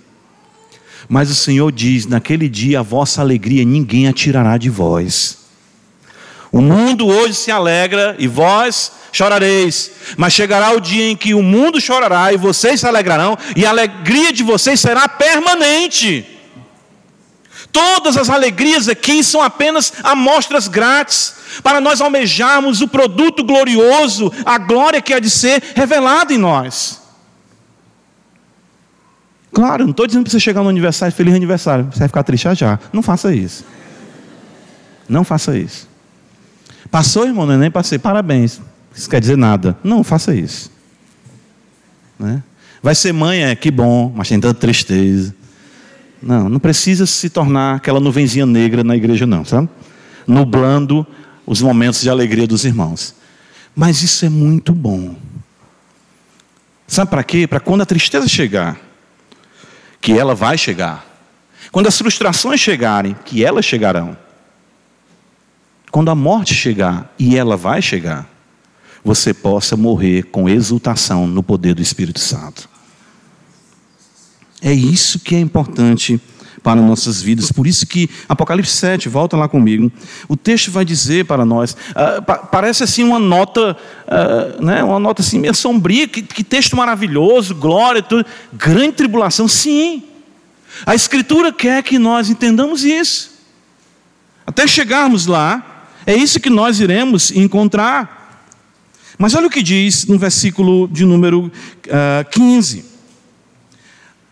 [1.08, 5.46] Mas o Senhor diz: naquele dia a vossa alegria ninguém a tirará de vós.
[6.52, 11.42] O mundo hoje se alegra e vós chorareis, mas chegará o dia em que o
[11.42, 16.35] mundo chorará e vocês se alegrarão, e a alegria de vocês será permanente.
[17.76, 24.58] Todas as alegrias aqui são apenas amostras grátis, para nós almejarmos o produto glorioso, a
[24.58, 27.02] glória que há de ser revelada em nós.
[29.52, 32.48] Claro, não estou dizendo para você chegar no aniversário, feliz aniversário, você vai ficar triste
[32.56, 32.80] já.
[32.94, 33.66] Não faça isso.
[35.10, 35.90] Não faça isso.
[36.90, 38.00] Passou, irmão, nem passei.
[38.00, 38.62] Parabéns.
[38.96, 39.78] Isso quer dizer nada.
[39.84, 40.72] Não faça isso.
[42.18, 42.42] Né?
[42.82, 45.36] Vai ser mãe, é que bom, mas tem tanta tristeza.
[46.26, 49.70] Não, não precisa se tornar aquela nuvenzinha negra na igreja, não, sabe?
[50.26, 51.06] Nublando
[51.46, 53.14] os momentos de alegria dos irmãos.
[53.76, 55.16] Mas isso é muito bom.
[56.88, 57.46] Sabe para quê?
[57.46, 58.80] Para quando a tristeza chegar,
[60.02, 61.06] que ela vai chegar.
[61.72, 64.18] Quando as frustrações chegarem, que elas chegarão.
[65.92, 68.28] Quando a morte chegar, e ela vai chegar,
[69.04, 72.68] você possa morrer com exultação no poder do Espírito Santo.
[74.62, 76.20] É isso que é importante
[76.66, 77.52] para nossas vidas.
[77.52, 79.92] Por isso que Apocalipse 7, volta lá comigo,
[80.28, 83.78] o texto vai dizer para nós, uh, pa parece assim uma nota,
[84.08, 89.48] uh, né, uma nota assim meio sombria, que, que texto maravilhoso, glória, tudo, grande tribulação,
[89.48, 90.04] sim.
[90.88, 93.36] A Escritura quer que nós entendamos isso.
[94.48, 98.42] Até chegarmos lá, é isso que nós iremos encontrar.
[99.20, 101.52] Mas olha o que diz no versículo de número uh,
[101.92, 102.95] ah, 15.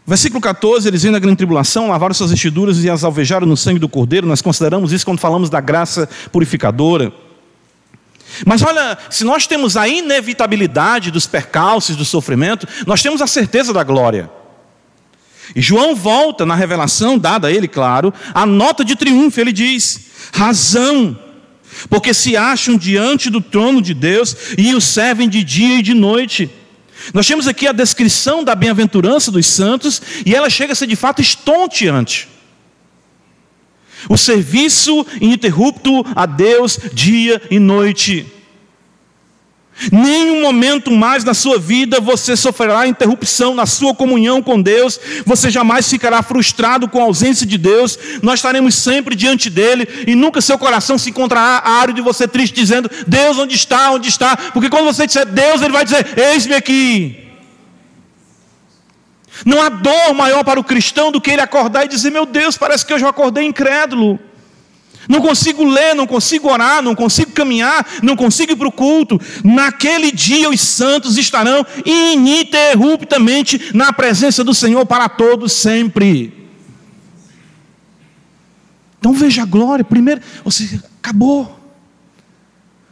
[0.06, 3.80] Versículo 14, eles vêm na grande tribulação, lavaram suas vestiduras e as alvejaram no sangue
[3.80, 4.28] do cordeiro.
[4.28, 7.12] Nós consideramos isso quando falamos da graça purificadora.
[8.46, 13.72] Mas olha, se nós temos a inevitabilidade dos percalços, do sofrimento, nós temos a certeza
[13.72, 14.30] da glória.
[15.56, 20.08] E João volta na revelação dada a ele, claro, a nota de triunfo, ele diz:
[20.34, 21.18] razão,
[21.90, 25.94] porque se acham diante do trono de Deus e o servem de dia e de
[25.94, 26.50] noite.
[27.12, 30.96] Nós temos aqui a descrição da bem-aventurança dos santos e ela chega a ser de
[30.96, 32.30] fato estonteante.
[34.10, 38.26] O serviço ininterrupto a Deus dia e noite.
[39.92, 45.50] Nenhum momento mais na sua vida você sofrerá interrupção na sua comunhão com Deus, você
[45.50, 50.42] jamais ficará frustrado com a ausência de Deus, nós estaremos sempre diante dEle e nunca
[50.42, 54.38] seu coração se encontrará árido de você triste, dizendo: Deus, onde está, onde está?
[54.38, 57.24] Porque quando você disser Deus, Ele vai dizer: Eis-me aqui.
[59.46, 62.58] Não há dor maior para o cristão do que ele acordar e dizer: Meu Deus,
[62.58, 64.20] parece que eu já acordei incrédulo.
[65.08, 69.20] Não consigo ler, não consigo orar, não consigo caminhar, não consigo ir para o culto.
[69.44, 76.34] Naquele dia os santos estarão ininterruptamente na presença do Senhor para todos sempre.
[78.98, 79.84] Então veja a glória.
[79.84, 81.60] Primeiro, você acabou.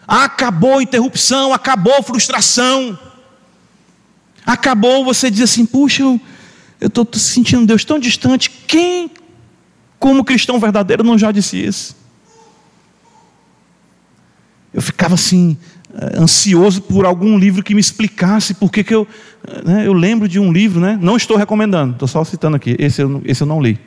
[0.06, 3.00] Acabou a interrupção, acabou a frustração.
[4.46, 6.20] Acabou, você diz assim: puxa, eu
[6.88, 8.50] estou sentindo Deus tão distante.
[8.50, 9.10] Quem,
[9.98, 12.01] como cristão verdadeiro, não já disse isso?
[14.74, 15.58] Eu ficava assim,
[15.94, 19.08] eh, ansioso por algum livro que me explicasse por que eu.
[19.46, 20.98] Eh, né, eu lembro de um livro, né?
[21.02, 23.80] não estou recomendando, estou só citando aqui, esse eu, esse eu não li.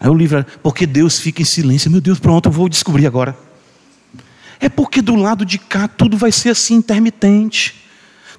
[0.00, 1.90] Aí o livro era, porque Deus fica em silêncio.
[1.90, 3.36] Meu Deus, pronto, eu vou descobrir agora.
[4.60, 7.84] É porque do lado de cá tudo vai ser assim intermitente,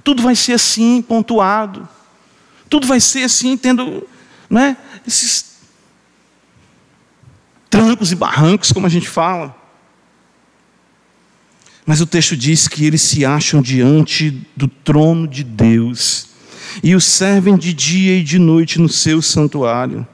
[0.03, 1.87] tudo vai ser assim pontuado,
[2.69, 4.05] tudo vai ser assim tendo,
[4.49, 4.75] né,
[5.07, 5.59] esses
[7.69, 9.55] trancos e barrancos, como a gente fala.
[11.89, 16.29] Mas o texto diz que eles se acham diante do trono de Deus
[16.83, 20.07] e o servem de dia e de noite no seu santuário.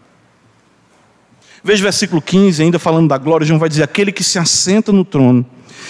[1.61, 4.93] Veja o versículo 15, ainda falando da glória, João vai dizer: Aquele que se assenta
[4.93, 5.45] no trono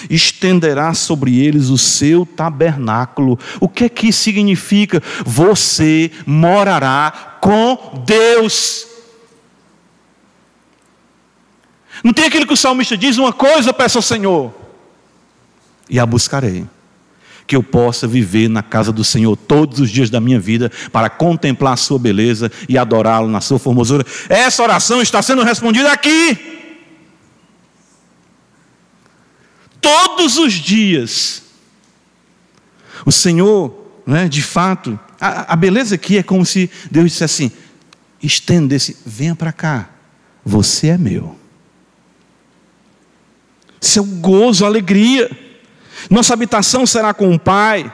[0.10, 3.38] estenderá sobre eles o seu tabernáculo.
[3.62, 5.04] O que é que significa?
[5.24, 8.88] Você morará com Deus.
[12.04, 14.65] Não tem aquilo que o salmista diz: Uma coisa peço ao Senhor
[15.90, 16.66] e a buscarei.
[17.48, 21.10] Que eu possa viver na casa do Senhor todos os dias da minha vida para
[21.10, 24.06] contemplar a Sua beleza e adorá-lo na Sua formosura.
[24.28, 26.38] Essa oração está sendo respondida aqui.
[29.80, 31.44] Todos os dias.
[33.06, 37.52] O Senhor, né, de fato, a, a beleza aqui é como se Deus dissesse assim:
[38.22, 39.90] estendesse, venha para cá,
[40.44, 41.38] você é meu.
[43.80, 45.30] Seu gozo, alegria.
[46.10, 47.92] Nossa habitação será com o Pai,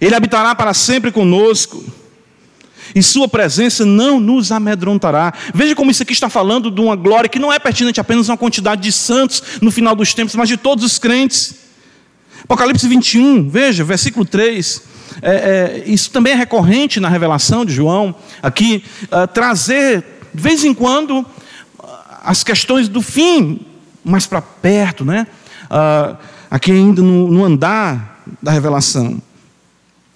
[0.00, 1.84] Ele habitará para sempre conosco,
[2.94, 5.32] e Sua presença não nos amedrontará.
[5.54, 8.32] Veja como isso aqui está falando de uma glória que não é pertinente apenas a
[8.32, 11.54] uma quantidade de santos no final dos tempos, mas de todos os crentes.
[12.44, 14.82] Apocalipse 21, veja, versículo 3.
[15.22, 20.64] É, é, isso também é recorrente na revelação de João, aqui, é, trazer, de vez
[20.64, 21.24] em quando,
[22.22, 23.60] as questões do fim
[24.04, 25.26] mais para perto, né?
[25.64, 26.16] Uh,
[26.50, 29.20] aqui ainda no, no andar da revelação.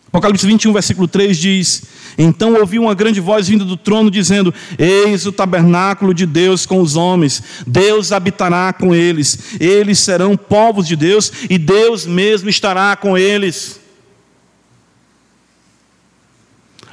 [0.09, 1.83] Apocalipse 21, versículo 3 diz:
[2.19, 6.81] Então ouvi uma grande voz vinda do trono dizendo: Eis o tabernáculo de Deus com
[6.81, 12.97] os homens, Deus habitará com eles, eles serão povos de Deus e Deus mesmo estará
[12.97, 13.79] com eles.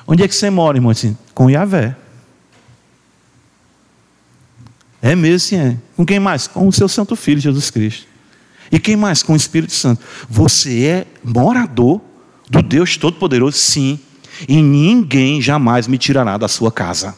[0.05, 0.91] Onde é que você mora, irmão?
[0.91, 1.95] Assim, com Yahvé.
[5.01, 5.77] É mesmo, sim, é.
[5.95, 6.47] Com quem mais?
[6.47, 8.06] Com o seu Santo Filho, Jesus Cristo.
[8.71, 9.23] E quem mais?
[9.23, 10.01] Com o Espírito Santo.
[10.29, 12.01] Você é morador
[12.49, 13.99] do Deus Todo-Poderoso, sim.
[14.47, 17.15] E ninguém jamais me tirará da sua casa.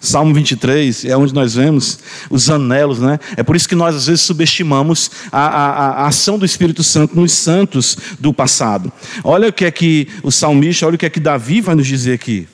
[0.00, 1.98] Salmo 23 é onde nós vemos
[2.30, 3.18] os anelos, né?
[3.36, 7.16] É por isso que nós às vezes subestimamos a, a, a, ação do Espírito Santo
[7.16, 8.92] nos santos do passado.
[9.24, 11.86] Olha o que é que o salmista, olha o que é que Davi vai nos
[11.86, 12.46] dizer aqui.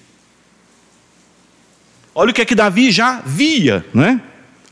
[2.15, 4.23] Olha o que é que Davi já via, né?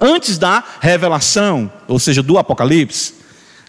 [0.03, 3.14] Antes da revelação, ou seja, do Apocalipse,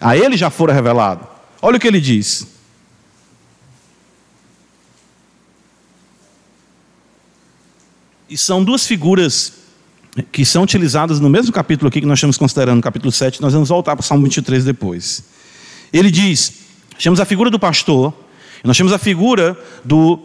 [0.00, 1.26] a ele já fora revelado.
[1.62, 2.48] Olha o que ele diz.
[8.28, 9.52] E são duas figuras
[10.32, 13.68] que são utilizadas no mesmo capítulo aqui que nós estamos considerando, capítulo 7, nós vamos
[13.68, 15.22] voltar para o Salmo 23 depois.
[15.92, 16.52] Ele diz:
[16.98, 18.12] temos a figura do pastor,
[18.64, 20.18] nós temos a figura do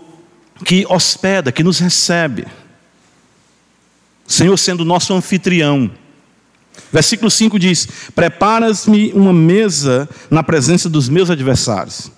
[0.65, 2.47] que hospeda, que nos recebe.
[4.29, 5.89] Senhor sendo nosso anfitrião.
[6.93, 12.11] Versículo 5 diz: Preparas-me uma mesa na presença dos meus adversários.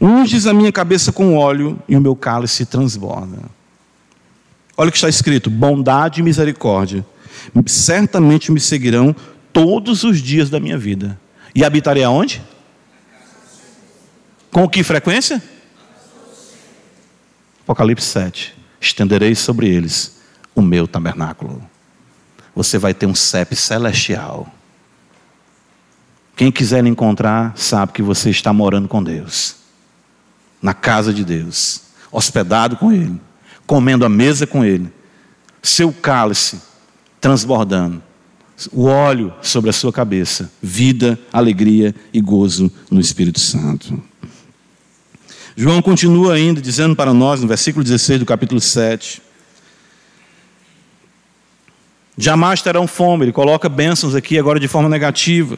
[0.00, 3.38] Unges a minha cabeça com óleo e o meu cálice transborda.
[4.76, 7.06] Olha o que está escrito: bondade e misericórdia
[7.66, 9.14] certamente me seguirão
[9.52, 11.18] todos os dias da minha vida.
[11.54, 12.42] E habitarei aonde?
[14.50, 15.42] Com que frequência?
[17.62, 18.54] Apocalipse 7.
[18.80, 20.21] Estenderei sobre eles
[20.54, 21.62] o meu tabernáculo.
[22.54, 24.52] Você vai ter um CEP celestial.
[26.36, 29.56] Quem quiser encontrar, sabe que você está morando com Deus,
[30.60, 33.20] na casa de Deus, hospedado com Ele
[33.66, 34.92] comendo a mesa com ele,
[35.62, 36.60] seu cálice
[37.20, 38.02] transbordando,
[38.70, 43.98] o óleo sobre a sua cabeça, vida, alegria e gozo no Espírito Santo.
[45.56, 49.22] João continua ainda dizendo para nós, no versículo 16 do capítulo 7,
[52.16, 55.56] Jamais terão fome, ele coloca bênçãos aqui agora de forma negativa.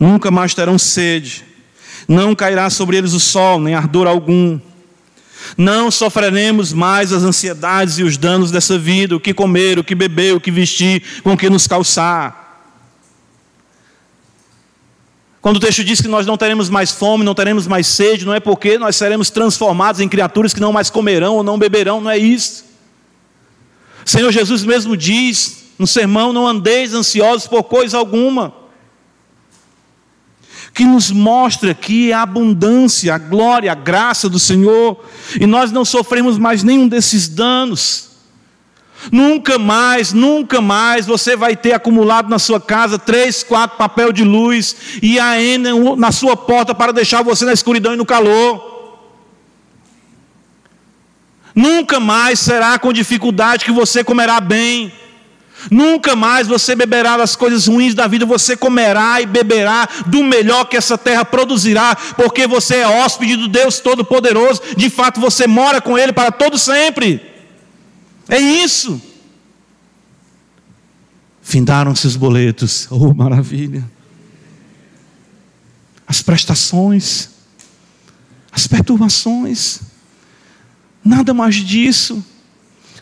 [0.00, 1.44] Nunca mais terão sede.
[2.06, 4.58] Não cairá sobre eles o sol, nem ardor algum.
[5.56, 9.94] Não sofreremos mais as ansiedades e os danos dessa vida, o que comer, o que
[9.94, 12.46] beber, o que vestir, com o que nos calçar.
[15.40, 18.34] Quando o texto diz que nós não teremos mais fome, não teremos mais sede, não
[18.34, 22.10] é porque nós seremos transformados em criaturas que não mais comerão ou não beberão, não
[22.10, 22.67] é isso.
[24.08, 28.54] O Senhor Jesus mesmo diz no sermão: não andeis ansiosos por coisa alguma
[30.72, 35.04] que nos mostra aqui a abundância, a glória, a graça do Senhor,
[35.38, 38.08] e nós não sofremos mais nenhum desses danos.
[39.12, 44.24] Nunca mais, nunca mais você vai ter acumulado na sua casa três, quatro papel de
[44.24, 45.32] luz e a
[45.98, 48.77] na sua porta para deixar você na escuridão e no calor.
[51.58, 54.92] Nunca mais será com dificuldade que você comerá bem.
[55.68, 60.66] Nunca mais você beberá das coisas ruins da vida, você comerá e beberá do melhor
[60.66, 65.80] que essa terra produzirá, porque você é hóspede do Deus Todo-Poderoso, de fato você mora
[65.80, 67.20] com Ele para todo sempre.
[68.28, 69.02] É isso.
[71.42, 73.82] Findaram-se os boletos, oh maravilha.
[76.06, 77.30] As prestações,
[78.52, 79.87] as perturbações,
[81.08, 82.24] nada mais disso.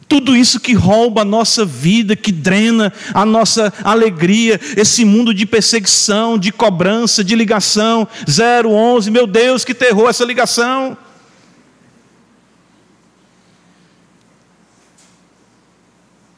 [0.08, 5.44] Tudo isso que rouba a nossa vida, que drena a nossa alegria, esse mundo de
[5.44, 10.96] perseguição, de cobrança, de ligação, 011, meu Deus, que terror essa ligação.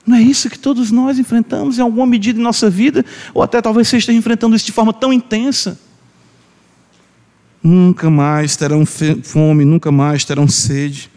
[0.06, 3.04] Não é isso que todos nós enfrentamos em alguma medida em nossa vida,
[3.34, 5.78] ou até talvez você esteja enfrentando isso de forma tão intensa.
[7.62, 11.10] Nunca mais terão fome, nunca mais terão sede.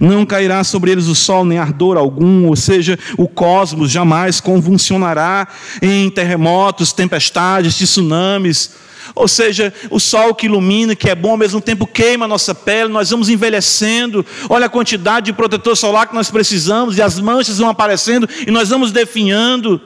[0.00, 5.48] Não cairá sobre eles o sol nem ardor algum, ou seja, o cosmos jamais convulsionará
[5.80, 8.70] em terremotos, tempestades, tsunamis.
[9.14, 12.54] Ou seja, o sol que ilumina, que é bom, ao mesmo tempo queima a nossa
[12.54, 14.24] pele, nós vamos envelhecendo.
[14.48, 18.50] Olha a quantidade de protetor solar que nós precisamos, e as manchas vão aparecendo, e
[18.50, 19.80] nós vamos definhando.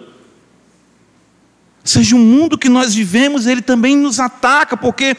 [1.86, 5.16] Seja, o mundo que nós vivemos, ele também nos ataca, porque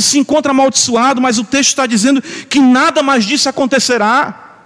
[0.00, 4.64] se encontra amaldiçoado, mas o texto está dizendo que nada mais disso acontecerá.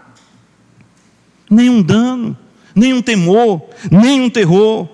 [1.50, 2.38] Nenhum dano,
[2.72, 4.88] nenhum temor, nenhum terror.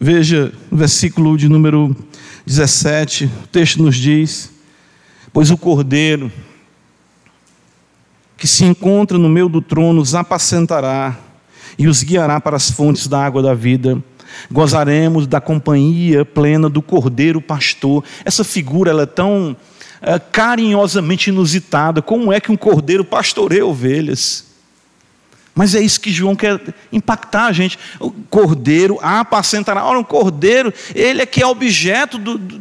[0.00, 1.94] Veja, o versículo de número
[2.46, 4.50] 17, o texto nos diz:
[5.30, 6.32] Pois o cordeiro
[8.38, 11.18] que se encontra no meio do trono os apacentará
[11.80, 14.04] e os guiará para as fontes da água da vida.
[14.52, 18.04] Gozaremos da companhia plena do cordeiro pastor.
[18.22, 19.56] Essa figura ela é tão
[20.02, 22.02] é, carinhosamente inusitada.
[22.02, 24.44] Como é que um cordeiro pastoreia ovelhas?
[25.54, 26.60] Mas é isso que João quer
[26.92, 27.78] impactar a gente.
[27.98, 29.82] O cordeiro apacentará.
[29.82, 32.60] Ora, um cordeiro, ele é que é objeto do, do,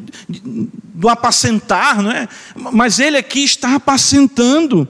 [0.93, 2.25] do apacentar, não é?
[2.55, 4.87] Mas ele aqui está apacentando.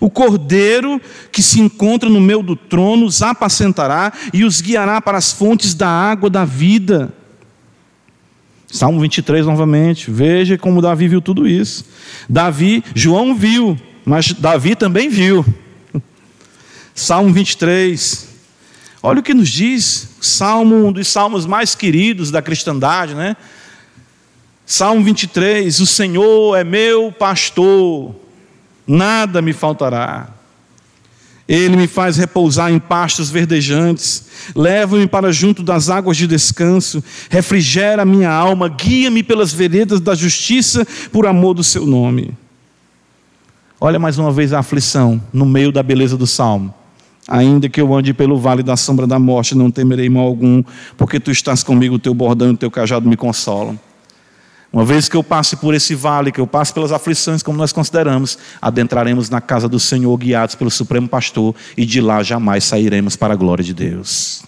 [0.00, 5.18] O cordeiro que se encontra no meio do trono os apacentará e os guiará para
[5.18, 7.12] as fontes da água da vida.
[8.72, 10.10] Salmo 23 novamente.
[10.10, 11.84] Veja como Davi viu tudo isso.
[12.28, 15.44] Davi, João viu, mas Davi também viu.
[16.94, 18.28] Salmo 23.
[19.02, 23.36] Olha o que nos diz, Salmo, um dos salmos mais queridos da cristandade, né?
[24.64, 28.14] Salmo 23: O Senhor é meu pastor,
[28.86, 30.28] nada me faltará.
[31.48, 38.04] Ele me faz repousar em pastos verdejantes, leva-me para junto das águas de descanso, refrigera
[38.04, 42.32] minha alma, guia-me pelas veredas da justiça por amor do seu nome.
[43.80, 46.72] Olha mais uma vez a aflição no meio da beleza do salmo.
[47.26, 50.62] Ainda que eu ande pelo vale da sombra da morte, não temerei mal algum,
[50.96, 53.78] porque tu estás comigo, o teu bordão e o teu cajado me consolam.
[54.72, 57.72] Uma vez que eu passe por esse vale, que eu passe pelas aflições, como nós
[57.72, 63.14] consideramos, adentraremos na casa do Senhor, guiados pelo Supremo Pastor, e de lá jamais sairemos
[63.14, 64.42] para a glória de Deus.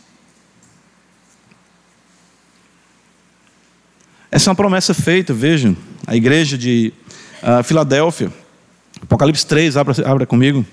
[4.30, 6.92] Essa é uma promessa feita, vejam, a igreja de
[7.42, 8.32] uh, Filadélfia,
[9.02, 10.64] Apocalipse 3, abra, abra comigo.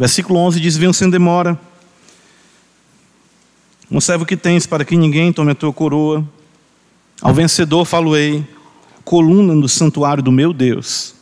[0.00, 1.60] Versículo 11 diz: Venham sem demora.
[3.90, 6.26] Um servo que tens para que ninguém tome a tua coroa.
[7.20, 8.42] Ao vencedor falo-ei,
[9.04, 11.14] coluna no santuário do meu Deus.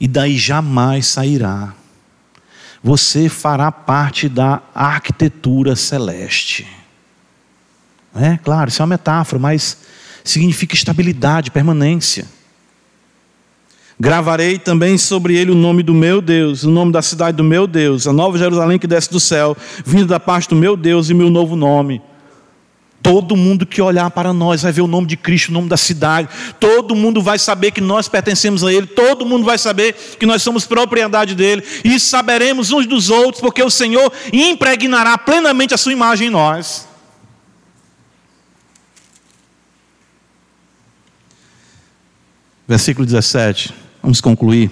[0.00, 1.74] E daí jamais sairá.
[2.82, 6.66] Você fará parte da arquitetura celeste.
[8.14, 9.76] É claro, isso é uma metáfora, mas
[10.24, 12.26] significa estabilidade, permanência.
[14.00, 17.66] Gravarei também sobre ele o nome do meu Deus, o nome da cidade do meu
[17.66, 21.14] Deus, a nova Jerusalém que desce do céu, vindo da parte do meu Deus e
[21.14, 22.00] meu novo nome.
[23.02, 25.76] Todo mundo que olhar para nós vai ver o nome de Cristo, o nome da
[25.76, 26.30] cidade.
[26.58, 28.86] Todo mundo vai saber que nós pertencemos a Ele.
[28.86, 31.62] Todo mundo vai saber que nós somos propriedade dele.
[31.84, 36.88] E saberemos uns dos outros, porque o Senhor impregnará plenamente a Sua imagem em nós.
[42.66, 43.89] Versículo 17.
[44.02, 44.70] Vamos concluir.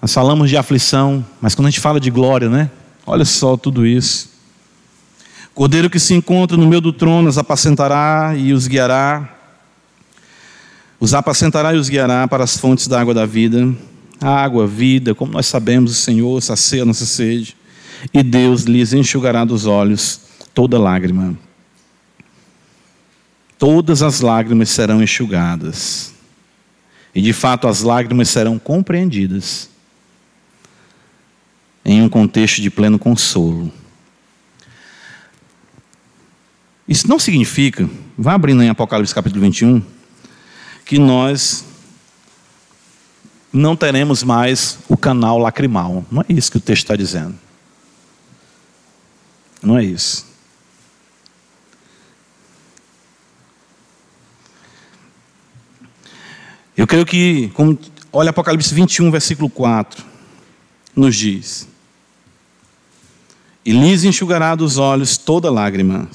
[0.00, 2.70] Nós falamos de aflição, mas quando a gente fala de glória, né?
[3.06, 4.30] Olha só tudo isso.
[5.54, 9.34] Cordeiro que se encontra no meio do trono os apacentará e os guiará.
[10.98, 13.74] Os apacentará e os guiará para as fontes da água da vida.
[14.20, 17.56] A água, vida, como nós sabemos, o Senhor sacia a nossa sede.
[18.12, 20.20] E Deus lhes enxugará dos olhos
[20.52, 21.36] toda lágrima.
[23.58, 26.13] Todas as lágrimas serão enxugadas.
[27.14, 29.70] E de fato as lágrimas serão compreendidas
[31.84, 33.72] em um contexto de pleno consolo.
[36.88, 37.88] Isso não significa,
[38.18, 39.82] vá abrindo em Apocalipse capítulo 21,
[40.84, 41.64] que nós
[43.52, 46.04] não teremos mais o canal lacrimal.
[46.10, 47.38] Não é isso que o texto está dizendo.
[49.62, 50.33] Não é isso.
[56.76, 57.78] Eu creio que, como,
[58.12, 60.04] olha Apocalipse 21, versículo 4,
[60.94, 61.68] nos diz:
[63.64, 66.08] E lhes enxugará dos olhos toda lágrima,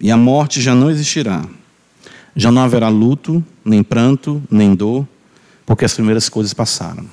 [0.00, 1.44] e a morte já não existirá.
[2.36, 5.06] Já não haverá luto, nem pranto, nem dor,
[5.64, 7.08] porque as primeiras coisas passaram.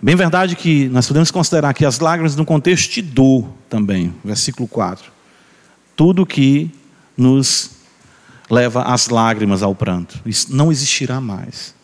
[0.00, 4.68] Bem verdade que nós podemos considerar que as lágrimas no contexto de dor também, versículo
[4.68, 5.10] 4.
[5.96, 6.70] Tudo que
[7.16, 7.81] nos
[8.52, 10.20] leva as lágrimas ao pranto.
[10.26, 11.74] Isso não existirá mais.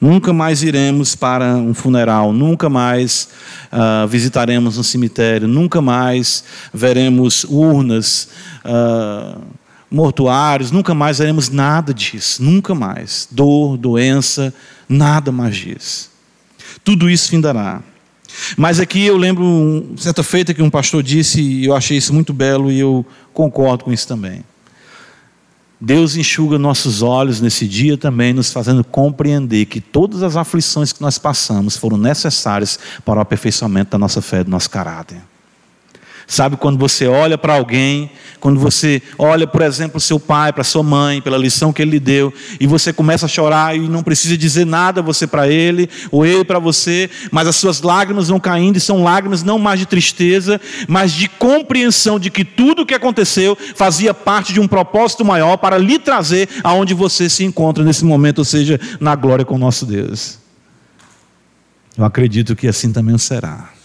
[0.00, 3.28] Nunca mais iremos para um funeral, nunca mais
[3.72, 6.42] uh, visitaremos um cemitério, nunca mais
[6.74, 8.28] veremos urnas,
[8.64, 9.40] uh,
[9.88, 13.28] mortuários, nunca mais veremos nada disso, nunca mais.
[13.30, 14.52] Dor, doença,
[14.88, 16.10] nada mais disso.
[16.82, 17.82] Tudo isso findará.
[18.56, 22.32] Mas aqui eu lembro, certa feita, que um pastor disse, e eu achei isso muito
[22.32, 24.44] belo e eu concordo com isso também.
[25.80, 31.00] Deus enxuga nossos olhos nesse dia também, nos fazendo compreender que todas as aflições que
[31.00, 35.22] nós passamos foram necessárias para o aperfeiçoamento da nossa fé, do nosso caráter.
[36.30, 40.82] Sabe quando você olha para alguém, quando você olha, por exemplo, seu pai, para sua
[40.82, 44.36] mãe, pela lição que ele lhe deu, e você começa a chorar e não precisa
[44.36, 48.76] dizer nada você para ele, ou ele para você, mas as suas lágrimas vão caindo
[48.76, 52.94] e são lágrimas não mais de tristeza, mas de compreensão de que tudo o que
[52.94, 58.04] aconteceu fazia parte de um propósito maior para lhe trazer aonde você se encontra nesse
[58.04, 60.38] momento, ou seja, na glória com o nosso Deus.
[61.96, 63.77] Eu acredito que assim também será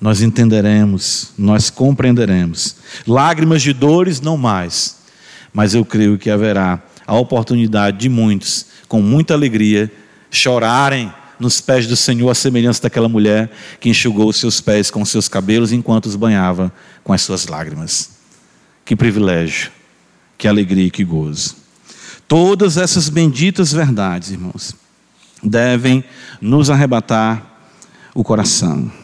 [0.00, 2.76] nós entenderemos, nós compreenderemos.
[3.06, 4.96] Lágrimas de dores não mais,
[5.52, 9.92] mas eu creio que haverá a oportunidade de muitos, com muita alegria,
[10.30, 15.02] chorarem nos pés do Senhor, a semelhança daquela mulher que enxugou os seus pés com
[15.02, 16.72] os seus cabelos enquanto os banhava
[17.04, 18.10] com as suas lágrimas.
[18.84, 19.70] Que privilégio,
[20.38, 21.56] que alegria e que gozo.
[22.26, 24.74] Todas essas benditas verdades, irmãos,
[25.42, 26.04] devem
[26.40, 27.44] nos arrebatar
[28.14, 28.99] o coração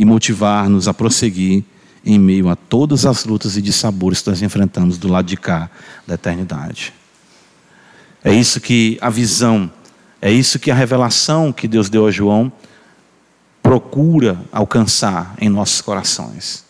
[0.00, 1.62] e motivar-nos a prosseguir
[2.02, 5.68] em meio a todas as lutas e dissabores que nós enfrentamos do lado de cá
[6.06, 6.94] da eternidade.
[8.24, 9.70] É isso que a visão,
[10.18, 12.50] é isso que a revelação que Deus deu a João
[13.62, 16.64] procura alcançar em nossos corações.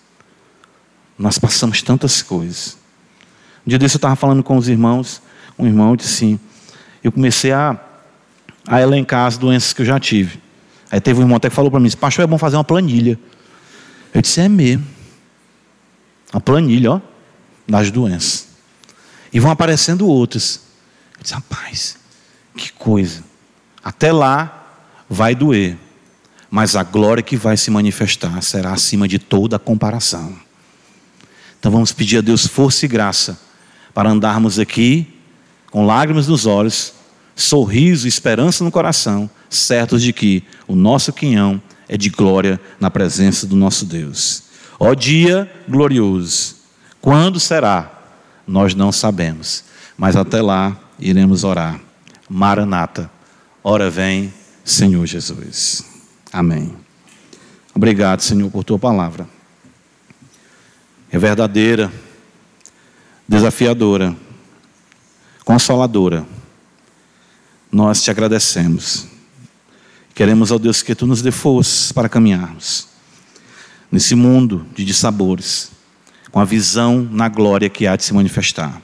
[1.16, 2.76] Nós passamos tantas coisas.
[3.64, 5.22] Um dia desse eu estava falando com os irmãos,
[5.56, 6.40] um irmão disse assim,
[7.00, 7.78] eu comecei a,
[8.66, 10.49] a elencar as doenças que eu já tive.
[10.90, 13.18] Aí teve um irmão até que falou para mim: Pastor, é bom fazer uma planilha.
[14.12, 14.86] Eu disse: É mesmo.
[16.32, 17.00] Uma planilha, ó,
[17.68, 18.48] das doenças.
[19.32, 20.62] E vão aparecendo outras.
[21.16, 21.96] Eu disse: Rapaz,
[22.56, 23.22] que coisa.
[23.82, 25.76] Até lá vai doer.
[26.50, 30.36] Mas a glória que vai se manifestar será acima de toda comparação.
[31.58, 33.38] Então vamos pedir a Deus força e graça
[33.94, 35.06] para andarmos aqui
[35.70, 36.94] com lágrimas nos olhos,
[37.40, 43.46] sorriso, esperança no coração certos de que o nosso quinhão é de glória na presença
[43.46, 44.44] do nosso Deus.
[44.78, 46.56] Ó dia glorioso,
[47.00, 47.98] quando será?
[48.46, 49.64] Nós não sabemos,
[49.96, 51.80] mas até lá iremos orar.
[52.28, 53.10] Maranata,
[53.62, 54.32] ora vem,
[54.64, 55.84] Senhor Jesus.
[56.32, 56.74] Amém.
[57.74, 59.28] Obrigado, Senhor, por tua palavra.
[61.10, 61.92] É verdadeira,
[63.26, 64.14] desafiadora,
[65.44, 66.24] consoladora.
[67.70, 69.06] Nós te agradecemos.
[70.14, 72.90] Queremos, ó Deus, que tu nos dê forças para caminharmos
[73.90, 75.72] nesse mundo de dissabores,
[76.30, 78.80] com a visão na glória que há de se manifestar.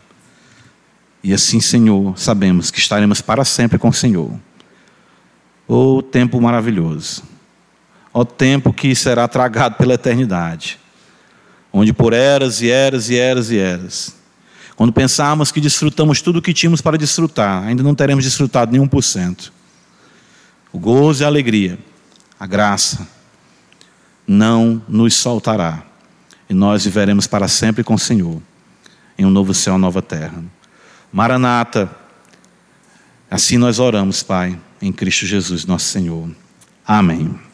[1.23, 4.33] E assim, Senhor, sabemos que estaremos para sempre com o Senhor.
[5.69, 7.23] Ó oh, tempo maravilhoso.
[8.13, 10.79] Ó oh, tempo que será tragado pela eternidade.
[11.73, 14.16] Onde por eras e eras e eras e eras.
[14.77, 18.87] Quando pensarmos que desfrutamos tudo o que tínhamos para desfrutar, ainda não teremos desfrutado nenhum
[18.87, 19.57] por cento
[20.77, 21.79] o gozo e a alegria,
[22.39, 23.09] a graça,
[24.27, 25.83] não nos soltará.
[26.51, 28.43] E nós viveremos para sempre com o Senhor,
[29.17, 30.45] em um novo céu, nova terra.
[31.11, 31.91] Maranata,
[33.31, 36.29] assim nós oramos, Pai, em Cristo Jesus, nosso Senhor.
[36.87, 37.46] Amém.